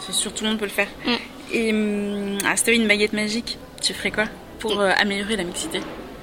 C'est 0.01 0.13
sûr, 0.15 0.33
tout 0.33 0.45
le 0.45 0.51
monde 0.51 0.59
peut 0.59 0.67
le 0.67 0.71
faire. 0.71 0.89
Mm. 1.07 1.11
Et 1.53 1.73
hum, 1.73 2.39
ah, 2.45 2.57
si 2.57 2.71
une 2.73 2.87
baguette 2.87 3.13
magique, 3.13 3.59
tu 3.81 3.95
ferais 3.95 4.11
quoi 4.11 4.25
pour 4.59 4.81
euh, 4.81 4.91
améliorer 4.99 5.37
la 5.37 5.45
mixité? 5.45 5.81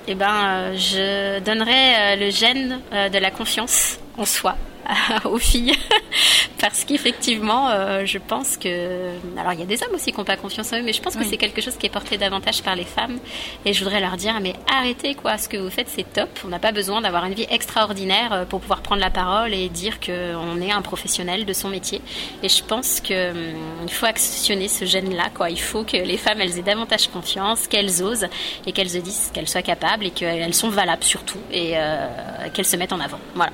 Eh 0.08 0.16
ben, 0.16 0.34
euh, 0.34 0.75
je 0.75 1.40
donnerais 1.40 2.16
euh, 2.16 2.25
le 2.25 2.30
gène 2.30 2.82
de 2.92 3.18
la 3.18 3.32
confiance 3.32 3.98
en 4.17 4.25
soi 4.25 4.55
aux 5.25 5.38
filles. 5.38 5.74
Parce 6.60 6.86
qu'effectivement 6.86 7.70
euh, 7.70 8.05
je 8.05 8.17
pense 8.17 8.58
que 8.58 9.10
alors 9.38 9.53
il 9.53 9.60
y 9.60 9.63
a 9.63 9.65
des 9.65 9.82
hommes 9.84 9.96
aussi 9.96 10.12
qui 10.12 10.17
n'ont 10.17 10.24
pas 10.24 10.38
confiance 10.38 10.72
en 10.72 10.77
eux 10.77 10.82
mais 10.82 10.93
je 10.93 11.01
pense 11.01 11.15
que 11.15 11.24
c'est 11.24 11.38
quelque 11.38 11.62
chose 11.62 11.75
qui 11.75 11.88
est 11.88 11.89
porté 11.89 12.17
davantage 12.17 12.63
par 12.63 12.75
les 12.75 12.86
femmes. 12.86 13.20
Et 13.65 13.74
je 13.74 13.84
voudrais 13.84 14.00
leur 14.00 14.17
dire 14.17 14.39
mais 14.41 14.53
arrêtez 14.74 15.15
quoi. 15.15 15.38
Ce 15.38 15.50
que 15.50 15.58
vous 15.58 15.70
faites 15.70 15.89
c'est 15.89 16.12
top. 16.12 16.29
On 16.46 16.50
n'a 16.50 16.60
pas 16.60 16.72
besoin 16.72 17.01
d'avoir 17.01 17.25
une 17.25 17.34
vie 17.34 17.48
extraordinaire 17.50 18.34
euh, 18.34 18.46
pour 18.46 18.62
pouvoir 18.62 18.82
prendre 18.82 19.01
la 19.01 19.10
parole 19.10 19.53
et 19.53 19.70
dire 19.70 20.00
qu'on 20.00 20.62
est 20.62 20.72
un 20.72 20.82
professionnel 20.82 21.46
de 21.46 21.53
son 21.53 21.70
métier. 21.70 22.01
Et 22.43 22.50
je 22.50 22.63
pense 22.63 23.01
que 23.01 23.32
hum, 23.32 23.58
il 23.84 23.91
faut 23.91 24.05
actionner 24.05 24.67
ce 24.67 24.86
gène 24.86 25.13
là 25.13 25.29
quoi. 25.34 25.50
Il 25.50 25.60
faut 25.60 25.84
que 25.84 25.98
les 25.98 26.17
femmes 26.17 26.39
elles 26.41 26.58
aient 26.60 26.63
davantage 26.63 27.08
confiance 27.08 27.67
qu'elles 27.67 28.03
osent 28.03 28.27
et 28.65 28.72
qu'elles 28.72 28.89
se 28.89 29.00
disent 29.00 29.32
qu'elles 29.34 29.50
soient 29.50 29.62
capables 29.62 30.05
et 30.05 30.12
qu'elles 30.12 30.53
sont 30.53 30.70
valables 30.70 31.03
surtout 31.03 31.39
et 31.51 31.74
euh, 31.75 32.08
qu'elles 32.53 32.65
se 32.65 32.77
mettent 32.77 32.93
en 32.93 33.00
avant. 33.00 33.20
Voilà 33.36 33.51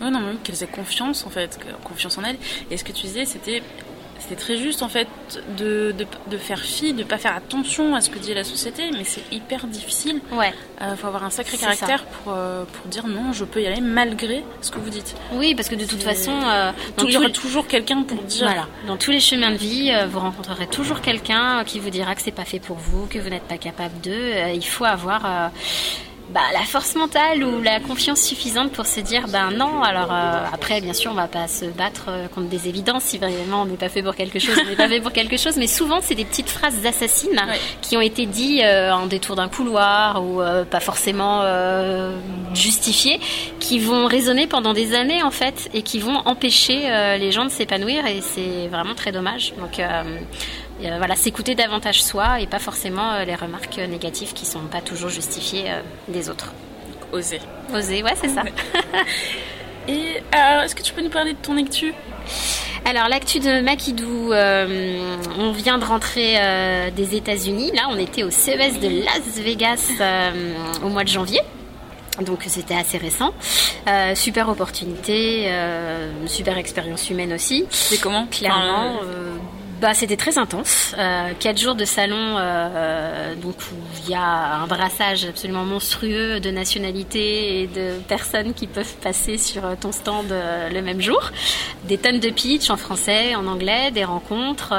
oui, 0.00 0.10
non, 0.10 0.20
mais 0.20 0.34
qu'elles 0.42 0.62
aient 0.62 0.66
confiance 0.66 1.26
en 1.26 1.30
fait, 1.30 1.58
confiance 1.84 2.18
en 2.18 2.24
elles. 2.24 2.38
Et 2.70 2.76
ce 2.76 2.84
que 2.84 2.92
tu 2.92 3.02
disais, 3.02 3.24
c'était 3.24 3.62
c'était 4.24 4.40
très 4.40 4.56
juste 4.56 4.82
en 4.82 4.88
fait 4.88 5.08
de, 5.58 5.94
de, 6.30 6.36
faire 6.38 6.60
fi, 6.60 6.94
de 6.94 7.04
pas 7.04 7.18
faire 7.18 7.36
attention 7.36 7.94
à 7.94 8.00
ce 8.00 8.08
que 8.08 8.18
dit 8.18 8.32
la 8.32 8.44
société, 8.44 8.90
mais 8.92 9.04
c'est 9.04 9.22
hyper 9.30 9.66
difficile. 9.66 10.20
Ouais. 10.32 10.52
Il 10.80 10.84
euh, 10.84 10.96
faut 10.96 11.08
avoir 11.08 11.24
un 11.24 11.30
sacré 11.30 11.58
caractère 11.58 12.04
pour, 12.04 12.32
euh, 12.34 12.64
pour 12.64 12.86
dire 12.86 13.06
non, 13.06 13.32
je 13.32 13.44
peux 13.44 13.60
y 13.60 13.66
aller 13.66 13.82
malgré 13.82 14.42
ce 14.62 14.70
que 14.70 14.78
vous 14.78 14.88
dites. 14.88 15.14
Oui, 15.34 15.54
parce 15.54 15.68
que 15.68 15.74
de 15.74 15.84
toute 15.84 16.02
façon, 16.02 16.32
euh, 16.32 16.72
il 17.02 17.10
y 17.10 17.16
aura 17.18 17.28
toujours 17.28 17.66
quelqu'un 17.66 18.02
pour 18.02 18.22
dire. 18.22 18.46
Voilà. 18.46 18.66
Dans 18.86 18.96
tous 18.96 19.10
les 19.10 19.20
chemins 19.20 19.50
de 19.50 19.58
vie, 19.58 19.92
vous 20.08 20.20
rencontrerez 20.20 20.68
toujours 20.68 21.02
quelqu'un 21.02 21.62
qui 21.64 21.78
vous 21.78 21.90
dira 21.90 22.14
que 22.14 22.22
c'est 22.22 22.30
pas 22.30 22.46
fait 22.46 22.60
pour 22.60 22.78
vous, 22.78 23.06
que 23.06 23.18
vous 23.18 23.28
n'êtes 23.28 23.42
pas 23.42 23.58
capable 23.58 24.00
d'eux. 24.00 24.32
il 24.54 24.64
faut 24.64 24.86
avoir 24.86 25.50
bah, 26.30 26.40
la 26.54 26.60
force 26.60 26.94
mentale 26.94 27.44
ou 27.44 27.60
la 27.60 27.80
confiance 27.80 28.22
suffisante 28.22 28.72
pour 28.72 28.86
se 28.86 29.00
dire 29.00 29.28
ben 29.28 29.50
non 29.50 29.82
alors 29.82 30.10
euh, 30.10 30.44
après 30.52 30.80
bien 30.80 30.94
sûr 30.94 31.10
on 31.10 31.14
va 31.14 31.28
pas 31.28 31.48
se 31.48 31.66
battre 31.66 32.06
euh, 32.08 32.28
contre 32.28 32.48
des 32.48 32.66
évidences 32.66 33.04
si 33.04 33.18
vraiment 33.18 33.62
on 33.62 33.66
n'est 33.66 33.76
pas 33.76 33.90
fait 33.90 34.02
pour 34.02 34.14
quelque 34.14 34.38
chose 34.38 34.56
on 34.64 34.70
n'est 34.70 34.76
pas 34.76 34.88
fait 34.88 35.02
pour 35.02 35.12
quelque 35.12 35.36
chose. 35.36 35.58
Mais 35.58 35.66
souvent 35.66 35.98
c'est 36.00 36.14
des 36.14 36.24
petites 36.24 36.48
phrases 36.48 36.86
assassines 36.86 37.42
qui 37.82 37.98
ont 37.98 38.00
été 38.00 38.24
dites 38.24 38.62
euh, 38.62 38.90
en 38.90 39.06
détour 39.06 39.36
d'un 39.36 39.48
couloir 39.48 40.24
ou 40.24 40.40
pas 40.70 40.80
forcément 40.80 41.44
justifiées 42.54 43.20
qui 43.60 43.78
vont 43.78 44.06
résonner 44.06 44.46
pendant 44.46 44.72
des 44.72 44.94
années 44.94 45.22
en 45.22 45.30
fait 45.30 45.68
et 45.74 45.82
qui 45.82 45.98
vont 45.98 46.22
empêcher 46.24 47.16
les 47.18 47.32
gens 47.32 47.44
de 47.44 47.50
s'épanouir. 47.50 48.06
Et 48.06 48.20
c'est 48.20 48.68
vraiment 48.68 48.94
très 48.94 49.12
dommage. 49.12 49.54
Donc 49.58 49.80
euh, 50.82 50.98
voilà, 50.98 51.14
s'écouter 51.14 51.54
davantage 51.54 52.02
soi 52.02 52.40
et 52.40 52.46
pas 52.46 52.58
forcément 52.58 53.12
euh, 53.12 53.24
les 53.24 53.34
remarques 53.34 53.78
négatives 53.78 54.32
qui 54.32 54.44
sont 54.44 54.60
pas 54.60 54.80
toujours 54.80 55.08
justifiées 55.08 55.70
euh, 55.70 55.80
des 56.08 56.28
autres. 56.28 56.52
Oser. 57.12 57.40
Oser, 57.72 58.02
ouais, 58.02 58.14
c'est 58.20 58.28
ça. 58.28 58.42
et 59.88 60.20
alors, 60.32 60.64
est-ce 60.64 60.74
que 60.74 60.82
tu 60.82 60.92
peux 60.92 61.02
nous 61.02 61.10
parler 61.10 61.32
de 61.32 61.38
ton 61.38 61.56
actu? 61.56 61.94
Alors 62.84 63.08
l'actu 63.08 63.38
de 63.38 63.62
Makidou, 63.62 64.32
on 64.34 65.52
vient 65.52 65.78
de 65.78 65.84
rentrer 65.84 66.36
des 66.94 67.16
États-Unis. 67.16 67.70
Là, 67.72 67.84
on 67.90 67.96
était 67.96 68.24
au 68.24 68.30
CES 68.30 68.78
de 68.78 69.04
Las 69.04 69.38
Vegas 69.40 69.90
au 70.84 70.88
mois 70.88 71.04
de 71.04 71.08
janvier. 71.08 71.40
Donc 72.20 72.44
c'était 72.46 72.74
assez 72.74 72.98
récent. 72.98 73.32
super 74.14 74.50
opportunité, 74.50 75.50
super 76.26 76.58
expérience 76.58 77.08
humaine 77.08 77.32
aussi. 77.32 77.64
C'est 77.70 77.98
comment? 77.98 78.26
Clairement. 78.26 79.00
Bah, 79.84 79.92
c'était 79.92 80.16
très 80.16 80.38
intense. 80.38 80.94
Euh, 80.98 81.32
quatre 81.38 81.58
jours 81.58 81.74
de 81.74 81.84
salon, 81.84 82.16
euh, 82.16 82.40
euh, 82.40 83.34
donc 83.34 83.56
où 83.70 83.76
il 84.02 84.10
y 84.10 84.14
a 84.14 84.62
un 84.62 84.66
brassage 84.66 85.26
absolument 85.26 85.66
monstrueux 85.66 86.40
de 86.40 86.50
nationalités 86.50 87.60
et 87.60 87.66
de 87.66 87.98
personnes 88.08 88.54
qui 88.54 88.66
peuvent 88.66 88.94
passer 89.02 89.36
sur 89.36 89.62
ton 89.78 89.92
stand 89.92 90.28
le 90.30 90.80
même 90.80 91.02
jour. 91.02 91.30
Des 91.86 91.98
tonnes 91.98 92.18
de 92.18 92.30
pitch 92.30 92.70
en 92.70 92.78
français, 92.78 93.34
en 93.34 93.46
anglais, 93.46 93.90
des 93.90 94.04
rencontres. 94.04 94.72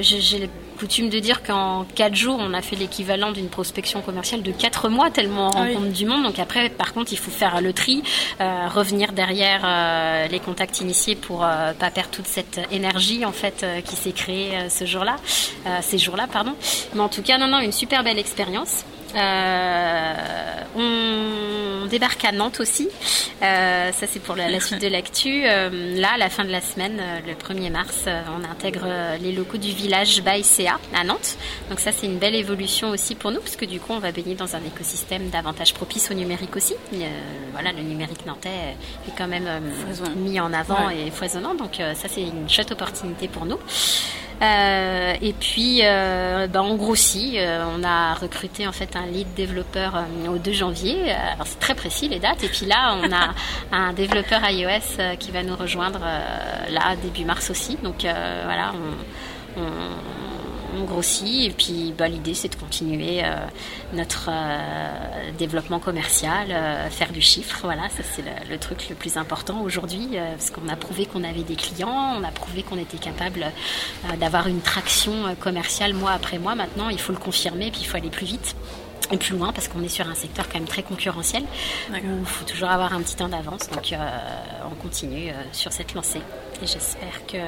J'ai 0.00 0.50
coutume 0.80 1.10
de 1.10 1.18
dire 1.18 1.42
qu'en 1.42 1.84
4 1.94 2.14
jours, 2.14 2.38
on 2.40 2.54
a 2.54 2.62
fait 2.62 2.74
l'équivalent 2.74 3.32
d'une 3.32 3.48
prospection 3.48 4.00
commerciale 4.00 4.42
de 4.42 4.50
4 4.50 4.88
mois, 4.88 5.10
tellement 5.10 5.48
on 5.48 5.58
ah 5.58 5.64
rencontre 5.64 5.92
du 5.92 6.06
monde. 6.06 6.22
Donc 6.22 6.38
après, 6.38 6.70
par 6.70 6.94
contre, 6.94 7.12
il 7.12 7.18
faut 7.18 7.30
faire 7.30 7.60
le 7.60 7.74
tri, 7.74 8.02
euh, 8.40 8.66
revenir 8.66 9.12
derrière 9.12 9.60
euh, 9.62 10.26
les 10.28 10.40
contacts 10.40 10.80
initiés 10.80 11.16
pour 11.16 11.44
euh, 11.44 11.74
pas 11.74 11.90
perdre 11.90 12.10
toute 12.10 12.26
cette 12.26 12.60
énergie 12.72 13.26
en 13.26 13.32
fait 13.32 13.66
qui 13.84 13.96
s'est 13.96 14.12
créée 14.12 14.68
ce 14.68 14.84
jour-là, 14.84 15.16
ces 15.82 15.98
jours-là, 15.98 16.26
pardon. 16.32 16.54
Mais 16.94 17.00
en 17.00 17.08
tout 17.08 17.22
cas, 17.22 17.38
non, 17.38 17.48
non, 17.48 17.60
une 17.60 17.72
super 17.72 18.02
belle 18.04 18.18
expérience. 18.18 18.84
Euh, 19.16 20.14
on 20.76 21.86
débarque 21.86 22.24
à 22.24 22.32
Nantes 22.32 22.60
aussi. 22.60 22.88
Euh, 23.42 23.90
ça, 23.92 24.06
c'est 24.06 24.20
pour 24.20 24.36
la, 24.36 24.60
suite 24.60 24.80
de 24.80 24.88
l'actu. 24.88 25.42
Euh, 25.44 25.98
là, 25.98 26.10
à 26.14 26.18
la 26.18 26.28
fin 26.28 26.44
de 26.44 26.50
la 26.50 26.60
semaine, 26.60 27.00
le 27.26 27.34
1er 27.34 27.70
mars, 27.70 28.04
on 28.06 28.44
intègre 28.50 28.86
les 29.20 29.32
locaux 29.32 29.58
du 29.58 29.72
village 29.72 30.22
Baïséa 30.22 30.78
à 30.94 31.04
Nantes. 31.04 31.36
Donc 31.68 31.80
ça, 31.80 31.90
c'est 31.92 32.06
une 32.06 32.18
belle 32.18 32.34
évolution 32.34 32.90
aussi 32.90 33.14
pour 33.14 33.32
nous, 33.32 33.40
parce 33.40 33.56
que 33.56 33.64
du 33.64 33.80
coup, 33.80 33.92
on 33.92 33.98
va 33.98 34.12
baigner 34.12 34.34
dans 34.34 34.56
un 34.56 34.60
écosystème 34.64 35.30
davantage 35.30 35.74
propice 35.74 36.10
au 36.10 36.14
numérique 36.14 36.54
aussi. 36.56 36.74
voilà, 37.52 37.72
le 37.72 37.82
numérique 37.82 38.26
nantais 38.26 38.76
est 39.08 39.12
quand 39.16 39.28
même 39.28 39.48
mis 40.16 40.38
en 40.40 40.52
avant 40.52 40.90
et 40.90 41.10
foisonnant. 41.10 41.54
Donc 41.54 41.76
ça, 41.76 42.08
c'est 42.08 42.22
une 42.22 42.48
chouette 42.48 42.72
opportunité 42.72 43.28
pour 43.28 43.46
nous. 43.46 43.58
Euh, 44.42 45.14
et 45.20 45.32
puis, 45.34 45.80
euh, 45.82 46.46
bah, 46.46 46.62
on 46.62 46.76
grossit. 46.76 47.36
Euh, 47.36 47.64
on 47.76 47.84
a 47.84 48.14
recruté 48.14 48.66
en 48.66 48.72
fait 48.72 48.96
un 48.96 49.06
lead 49.06 49.32
développeur 49.34 50.04
au 50.28 50.38
2 50.38 50.52
janvier. 50.52 51.10
Alors 51.10 51.46
c'est 51.46 51.58
très 51.58 51.74
précis 51.74 52.08
les 52.08 52.18
dates. 52.18 52.42
Et 52.42 52.48
puis 52.48 52.66
là, 52.66 52.96
on 53.02 53.12
a 53.12 53.34
un 53.76 53.92
développeur 53.92 54.40
iOS 54.48 55.16
qui 55.18 55.30
va 55.30 55.42
nous 55.42 55.56
rejoindre 55.56 56.00
là 56.00 56.96
début 57.02 57.24
mars 57.24 57.50
aussi. 57.50 57.76
Donc 57.82 58.00
voilà, 58.02 58.72
on, 59.56 59.62
on 59.62 60.19
on 60.76 60.84
grossit 60.84 61.50
et 61.50 61.50
puis 61.50 61.94
bah, 61.96 62.08
l'idée 62.08 62.34
c'est 62.34 62.48
de 62.48 62.56
continuer 62.56 63.24
euh, 63.24 63.36
notre 63.92 64.28
euh, 64.30 65.30
développement 65.38 65.78
commercial, 65.78 66.48
euh, 66.50 66.88
faire 66.90 67.12
du 67.12 67.20
chiffre. 67.20 67.60
Voilà, 67.62 67.88
ça 67.88 68.02
c'est 68.02 68.22
le, 68.48 68.58
truc 68.58 68.88
le 68.88 68.94
plus 68.94 69.16
important 69.16 69.62
aujourd'hui 69.62 70.10
parce 70.12 70.50
qu'on 70.50 70.68
a 70.68 70.76
prouvé 70.76 71.06
qu'on 71.06 71.24
avait 71.24 71.42
des 71.42 71.56
clients, 71.56 72.14
on 72.18 72.24
a 72.24 72.30
prouvé 72.30 72.62
qu'on 72.62 72.78
était 72.78 72.98
capable 72.98 73.46
d'avoir 74.18 74.48
une 74.48 74.60
traction 74.60 75.34
commerciale 75.40 75.94
mois 75.94 76.12
après 76.12 76.38
mois. 76.38 76.54
Maintenant, 76.54 76.88
il 76.88 76.98
faut 76.98 77.12
le 77.12 77.18
confirmer 77.18 77.70
puis 77.70 77.80
il 77.82 77.86
faut 77.86 77.96
aller 77.96 78.10
plus 78.10 78.26
vite 78.26 78.54
et 79.12 79.16
plus 79.16 79.36
loin 79.36 79.52
parce 79.52 79.66
qu'on 79.66 79.82
est 79.82 79.88
sur 79.88 80.08
un 80.08 80.14
secteur 80.14 80.48
quand 80.48 80.58
même 80.58 80.68
très 80.68 80.82
concurrentiel 80.82 81.42
où 81.90 81.94
il 82.20 82.26
faut 82.26 82.44
toujours 82.44 82.68
avoir 82.68 82.92
un 82.92 83.00
petit 83.00 83.16
temps 83.16 83.28
d'avance. 83.28 83.68
Donc 83.70 83.94
on 84.70 84.74
continue 84.74 85.32
sur 85.52 85.72
cette 85.72 85.94
lancée 85.94 86.20
et 86.62 86.66
j'espère 86.66 87.26
que 87.26 87.38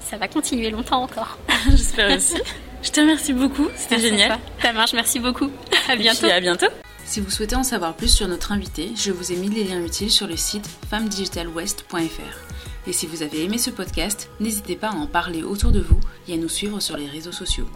ça 0.00 0.18
va 0.18 0.28
continuer 0.28 0.70
longtemps 0.70 1.02
encore. 1.02 1.38
j'espère 1.70 2.16
aussi. 2.16 2.36
Je 2.82 2.90
te 2.90 3.00
remercie 3.00 3.32
beaucoup, 3.32 3.68
c'était 3.76 3.98
génial. 3.98 4.38
Ça 4.62 4.72
marche, 4.72 4.92
merci 4.92 5.18
beaucoup. 5.18 5.50
À 5.88 5.96
bientôt. 5.96 6.26
à 6.26 6.40
bientôt. 6.40 6.66
Si 7.04 7.20
vous 7.20 7.30
souhaitez 7.30 7.56
en 7.56 7.62
savoir 7.62 7.94
plus 7.94 8.08
sur 8.08 8.28
notre 8.28 8.52
invité, 8.52 8.92
je 8.94 9.10
vous 9.12 9.32
ai 9.32 9.36
mis 9.36 9.48
les 9.48 9.64
liens 9.64 9.82
utiles 9.82 10.10
sur 10.10 10.26
le 10.26 10.36
site 10.36 10.68
femmedigitalwest.fr. 10.90 12.86
Et 12.86 12.92
si 12.92 13.06
vous 13.06 13.22
avez 13.22 13.44
aimé 13.44 13.58
ce 13.58 13.70
podcast, 13.70 14.30
n'hésitez 14.40 14.76
pas 14.76 14.88
à 14.88 14.94
en 14.94 15.06
parler 15.06 15.42
autour 15.42 15.72
de 15.72 15.80
vous 15.80 16.00
et 16.28 16.34
à 16.34 16.36
nous 16.36 16.48
suivre 16.48 16.80
sur 16.80 16.96
les 16.96 17.06
réseaux 17.06 17.32
sociaux. 17.32 17.68